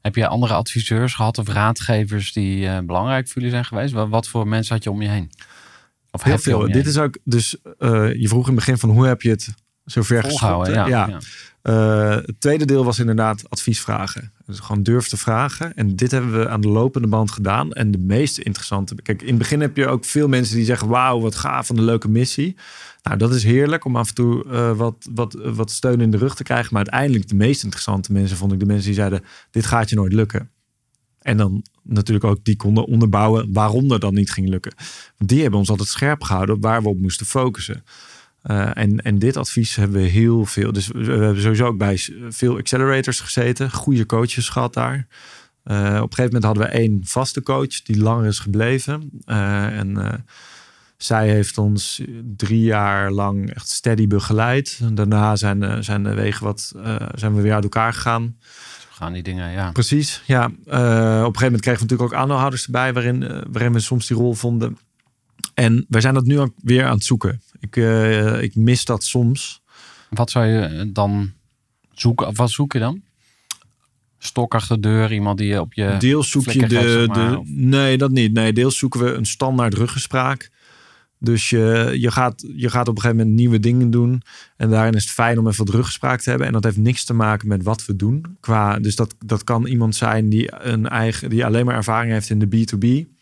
[0.00, 3.92] Heb je andere adviseurs gehad of raadgevers die belangrijk voor jullie zijn geweest?
[3.92, 5.30] Wat voor mensen had je om je heen?
[6.18, 6.72] Of heel veel.
[6.72, 9.48] Dit is ook, dus uh, je vroeg in het begin van hoe heb je het
[9.84, 10.66] zover geschopt.
[10.66, 10.86] ja.
[10.86, 11.06] ja.
[11.06, 11.18] ja.
[11.62, 14.32] Eh, het tweede deel was inderdaad advies vragen.
[14.46, 15.76] Dus gewoon durf te vragen.
[15.76, 17.72] En dit hebben we aan de lopende band gedaan.
[17.72, 18.94] En de meest interessante...
[18.94, 20.88] Kijk, in het begin heb je ook veel mensen die zeggen...
[20.88, 22.56] wauw, wat gaaf, van een leuke missie.
[23.02, 26.16] Nou, dat is heerlijk om af en toe eh, wat, wat, wat steun in de
[26.16, 26.68] rug te krijgen.
[26.72, 29.24] Maar uiteindelijk de meest interessante mensen vond ik de mensen die zeiden...
[29.50, 30.50] dit gaat je nooit lukken.
[31.22, 34.74] En dan natuurlijk ook die konden onderbouwen waarom dat dan niet ging lukken.
[35.18, 37.84] Die hebben ons altijd scherp gehouden waar we op moesten focussen.
[38.44, 40.72] Uh, en, en dit advies hebben we heel veel.
[40.72, 43.70] Dus we hebben sowieso ook bij veel accelerators gezeten.
[43.70, 44.96] Goede coaches gehad daar.
[45.64, 49.10] Uh, op een gegeven moment hadden we één vaste coach die langer is gebleven.
[49.26, 50.24] Uh, en
[50.96, 52.02] zij heeft ons
[52.36, 54.80] drie jaar lang echt steady begeleid.
[54.92, 56.72] Daarna zijn, zijn de wegen wat
[57.14, 58.36] zijn we weer uit elkaar gegaan.
[58.98, 59.72] Gaan die dingen, ja.
[59.72, 60.44] Precies, ja.
[60.44, 64.16] op een gegeven moment kregen we natuurlijk ook aandeelhouders erbij, waarin, waarin we soms die
[64.16, 64.78] rol vonden.
[65.54, 67.42] En wij zijn dat nu ook weer aan het zoeken.
[67.60, 69.62] Ik, uh, ik mis dat soms.
[70.10, 71.32] Wat zou je dan
[71.92, 72.34] zoeken?
[72.34, 73.02] Wat zoek je dan?
[74.18, 75.96] Stok achter de deur, iemand die op je.
[75.98, 76.78] Deels zoek je de.
[76.78, 78.32] Geeft, zeg maar, de nee, dat niet.
[78.32, 80.50] Nee, deels zoeken we een standaard ruggespraak.
[81.18, 84.22] Dus je, je, gaat, je gaat op een gegeven moment nieuwe dingen doen.
[84.56, 86.46] En daarin is het fijn om even wat ruggespraak te hebben.
[86.46, 88.36] En dat heeft niks te maken met wat we doen.
[88.40, 92.30] Qua, dus dat, dat kan iemand zijn die, een eigen, die alleen maar ervaring heeft
[92.30, 93.16] in de B2B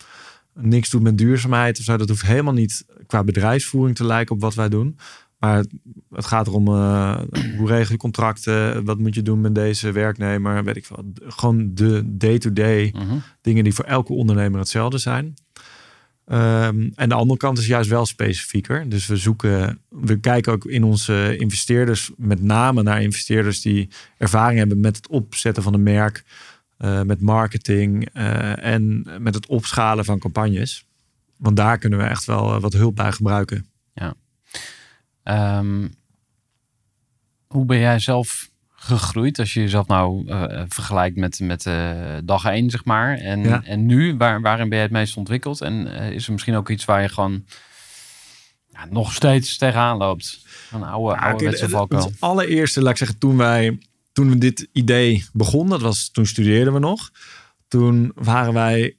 [0.55, 1.97] niks doet met duurzaamheid of zo.
[1.97, 4.99] Dat hoeft helemaal niet qua bedrijfsvoering te lijken op wat wij doen.
[5.39, 5.65] Maar
[6.11, 7.19] het gaat erom uh,
[7.59, 11.13] hoe regel je contracten, wat moet je doen met deze werknemer, weet ik veel.
[11.27, 13.17] Gewoon de day-to-day Mhm.
[13.41, 15.35] dingen die voor elke ondernemer hetzelfde zijn.
[16.33, 18.89] Um, en de andere kant is juist wel specifieker.
[18.89, 24.59] Dus we zoeken, we kijken ook in onze investeerders met name naar investeerders die ervaring
[24.59, 26.25] hebben met het opzetten van een merk.
[26.79, 30.87] Uh, met marketing uh, en met het opschalen van campagnes.
[31.37, 33.67] Want daar kunnen we echt wel uh, wat hulp bij gebruiken.
[33.95, 34.15] Ja.
[35.59, 35.95] Um,
[37.47, 38.51] hoe ben jij zelf
[38.87, 40.25] gegroeid als je jezelf nou
[40.69, 41.67] vergelijkt met, met
[42.25, 43.19] dag 1, zeg maar?
[43.19, 43.63] En, Ja.
[43.65, 45.61] en nu, waar, waarin ben je het meest ontwikkeld?
[45.61, 47.45] En is er misschien ook iets waar je gewoon
[48.69, 50.47] ja, nog steeds tegenaan loopt?
[50.73, 52.05] Een oude, Ja, ouderwetse kijk, valkuil.
[52.05, 53.79] Het allereerste, laat ik zeggen, toen wij
[54.13, 57.11] toen we dit idee begon, dat was toen studeerden we nog.
[57.69, 58.97] Toen waren wij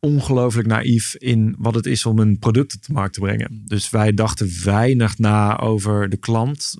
[0.00, 3.62] ongelooflijk naïef in wat het is om een product op de markt te brengen.
[3.66, 6.74] Dus wij dachten weinig na over de klant.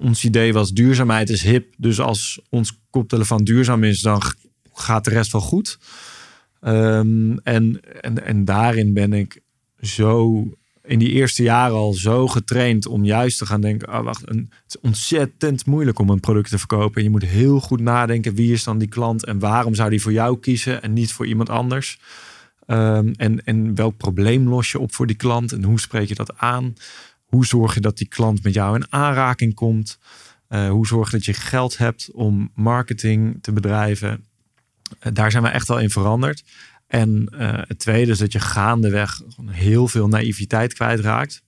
[0.00, 1.74] Ons idee was duurzaamheid is hip.
[1.76, 4.22] Dus als ons koptelefoon duurzaam is, dan
[4.72, 5.78] gaat de rest wel goed.
[6.60, 9.40] Um, en, en, en daarin ben ik
[9.80, 10.44] zo
[10.84, 14.46] in die eerste jaren al zo getraind om juist te gaan denken: oh, wacht, het
[14.68, 17.02] is ontzettend moeilijk om een product te verkopen.
[17.02, 20.12] Je moet heel goed nadenken: wie is dan die klant en waarom zou die voor
[20.12, 21.98] jou kiezen en niet voor iemand anders?
[22.66, 26.14] Um, en, en welk probleem los je op voor die klant en hoe spreek je
[26.14, 26.74] dat aan?
[27.28, 29.98] Hoe zorg je dat die klant met jou in aanraking komt?
[30.48, 34.24] Uh, hoe zorg je dat je geld hebt om marketing te bedrijven?
[35.02, 36.44] Uh, daar zijn we echt wel in veranderd.
[36.86, 41.42] En uh, het tweede is dat je gaandeweg heel veel naïviteit kwijtraakt.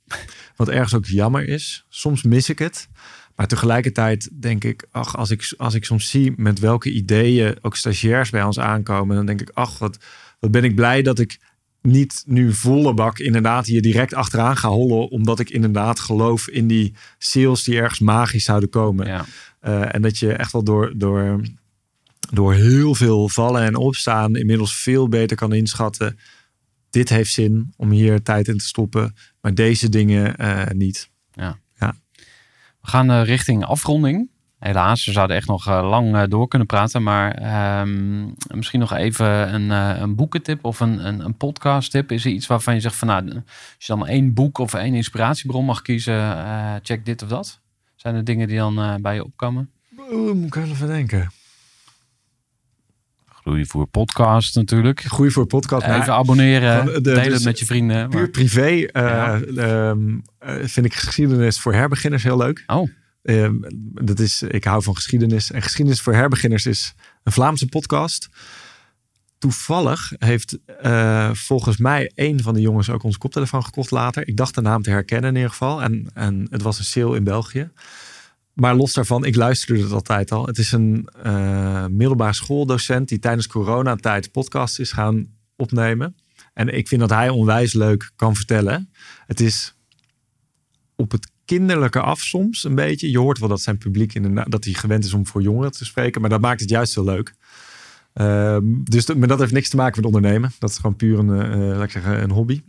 [0.57, 1.85] Wat ergens ook jammer is.
[1.89, 2.89] Soms mis ik het.
[3.37, 7.77] Maar tegelijkertijd denk ik, ach, als ik, als ik soms zie met welke ideeën ook
[7.77, 9.99] stagiairs bij ons aankomen, dan denk ik, ach, wat,
[10.39, 11.39] wat ben ik blij dat ik
[11.83, 16.67] niet nu volle bak inderdaad hier direct achteraan ga hollen, omdat ik inderdaad geloof in
[16.67, 19.07] die sales die ergens magisch zouden komen.
[19.07, 19.25] Ja.
[19.63, 21.41] Uh, en dat je echt wel door, door,
[22.33, 26.19] door heel veel vallen en opstaan inmiddels veel beter kan inschatten.
[26.91, 31.11] Dit heeft zin om hier tijd in te stoppen, maar deze dingen uh, niet.
[32.81, 34.31] We gaan uh, richting afronding.
[34.61, 37.03] Helaas, we zouden echt nog uh, lang uh, door kunnen praten.
[37.03, 39.71] Maar um, misschien nog even een,
[40.03, 42.13] een boekentip of een, een, een podcasttip.
[42.13, 44.95] Is er iets waarvan je zegt van nou, als je dan één boek of één
[44.95, 46.37] inspiratiebron mag kiezen,
[46.83, 47.61] check dit of dat?
[47.97, 49.71] Zijn er dingen die dan bij je opkomen?
[50.35, 51.31] Moet ik even denken.
[53.27, 55.01] Groeivoer podcast natuurlijk.
[55.01, 55.87] Groeivoer podcast.
[55.87, 58.09] Even nou, abonneren, de- de- delen het dus met je vrienden.
[58.09, 59.41] Puur maar- privé uh, Ja.
[59.57, 62.65] ehm, eh, vind ik geschiedenis voor herbeginners heel leuk.
[62.67, 62.89] Oh,
[63.23, 63.55] Ehm,
[64.05, 65.51] dat is, ik hou van geschiedenis.
[65.51, 68.29] En geschiedenis voor herbeginners is een Vlaamse podcast.
[69.39, 74.29] Toevallig heeft eh, volgens mij een van de jongens ook onze koptelefoon gekocht later.
[74.29, 75.83] Ik dacht de naam te herkennen in ieder geval.
[75.83, 77.71] En, en het was een sale in België.
[78.53, 80.47] Maar los daarvan, ik luisterde het altijd al.
[80.47, 86.17] Het is een uh, middelbare schooldocent die tijdens coronatijd podcasts is gaan opnemen.
[86.55, 88.91] En ik vind dat hij onwijs leuk kan vertellen.
[89.27, 89.75] Het is
[90.97, 93.11] op het kinderlijke af soms een beetje.
[93.11, 95.85] Je hoort wel dat zijn publiek inderdaad, dat hij gewend is om voor jongeren te
[95.85, 96.21] spreken.
[96.21, 97.35] Maar dat maakt het juist heel leuk.
[98.15, 100.53] Uh, dus maar dat heeft niks te maken met ondernemen.
[100.59, 102.63] Dat is gewoon puur een, uh, laat ik zeggen, een hobby.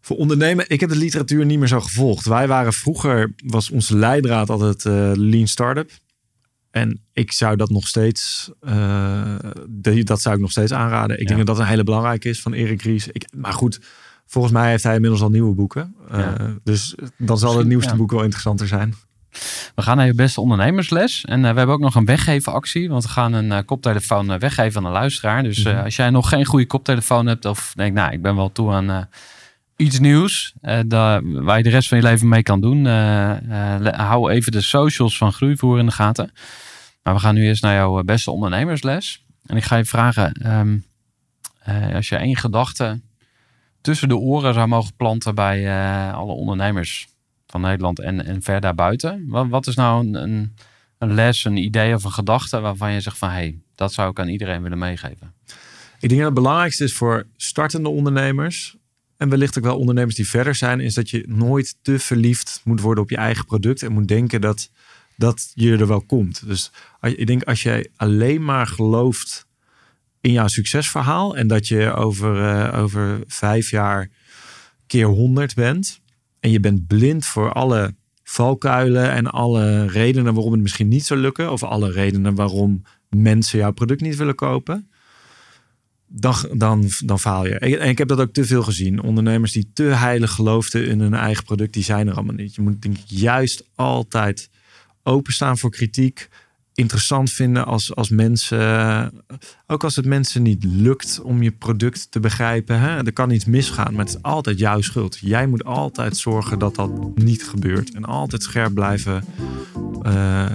[0.00, 2.26] Voor ondernemen, ik heb de literatuur niet meer zo gevolgd.
[2.26, 5.90] Wij waren vroeger, was onze leidraad altijd uh, Lean Startup.
[6.70, 9.38] En ik zou dat nog steeds, uh,
[10.04, 11.20] dat zou ik nog steeds aanraden.
[11.20, 13.08] Ik denk dat dat een hele belangrijke is van Erik Ries.
[13.08, 13.80] Ik, maar goed,
[14.30, 15.94] volgens mij heeft hij inmiddels al nieuwe boeken.
[16.12, 18.94] Uh, Dus dan zal het nieuwste boek wel interessanter zijn.
[19.74, 21.24] We gaan naar je beste ondernemersles.
[21.24, 22.88] En uh, we hebben ook nog een weggeven actie.
[22.88, 25.42] Want we gaan een uh, koptelefoon weggeven aan een luisteraar.
[25.42, 27.44] Dus uh, als jij nog geen goede koptelefoon hebt.
[27.44, 29.08] Of denk, nou, ik ben wel toe aan
[29.76, 30.54] iets nieuws.
[30.86, 32.84] Daar, waar je de rest van je leven mee kan doen.
[33.84, 36.32] hou even de socials van Groeivoer in de gaten.
[37.02, 39.24] Maar we gaan nu eerst naar jouw beste ondernemersles.
[39.46, 40.58] En ik ga je vragen.
[40.58, 40.84] Um,
[41.94, 43.00] als je één gedachte
[43.80, 45.72] tussen de oren zou mogen planten bij
[46.12, 47.08] alle ondernemers
[47.46, 49.24] van Nederland en, en ver daarbuiten.
[49.28, 50.54] Wat, wat is nou een, een,
[50.98, 54.10] een, les, een idee of een gedachte waarvan je zegt van hé, hey, dat zou
[54.10, 55.34] ik aan iedereen willen meegeven?
[56.00, 58.76] Ik denk dat het belangrijkste is voor startende ondernemers
[59.16, 62.80] en wellicht ook wel ondernemers die verder zijn, is dat je nooit te verliefd moet
[62.80, 64.70] worden op je eigen product en moet denken dat,
[65.16, 66.46] dat je er wel komt.
[66.46, 66.70] Dus
[67.00, 69.46] ik denk als jij alleen maar gelooft
[70.20, 74.08] in jouw succesverhaal en dat je over, uh, over vijf jaar
[74.86, 76.00] keer honderd bent,
[76.40, 81.20] en je bent blind voor alle valkuilen en alle redenen waarom het misschien niet zou
[81.20, 84.90] lukken, of alle redenen waarom mensen jouw product niet willen kopen,
[86.06, 87.58] dan, dan, dan faal je.
[87.58, 89.02] En ik heb dat ook te veel gezien.
[89.02, 92.54] Ondernemers die te heilig geloofden in hun eigen product, die zijn er allemaal niet.
[92.54, 94.50] Je moet denk ik juist altijd
[95.02, 96.28] openstaan voor kritiek
[96.74, 99.12] interessant vinden als, als mensen,
[99.66, 102.80] ook als het mensen niet lukt om je product te begrijpen.
[102.80, 103.04] Hè?
[103.04, 105.18] Er kan iets misgaan, maar het is altijd jouw schuld.
[105.20, 109.24] Jij moet altijd zorgen dat dat niet gebeurt en altijd scherp blijven.
[110.02, 110.46] Uh,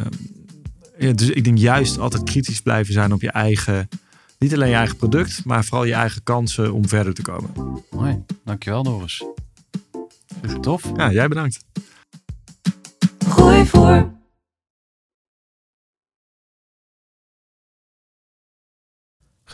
[0.98, 3.90] ja, dus ik denk juist altijd kritisch blijven zijn op je eigen,
[4.40, 7.50] niet alleen je eigen product, maar vooral je eigen kansen om verder te komen.
[7.92, 9.24] Mooi, dankjewel Doris.
[10.62, 10.92] Tof.
[10.96, 11.66] Ja, jij bedankt.
[13.28, 14.15] Gooi voor.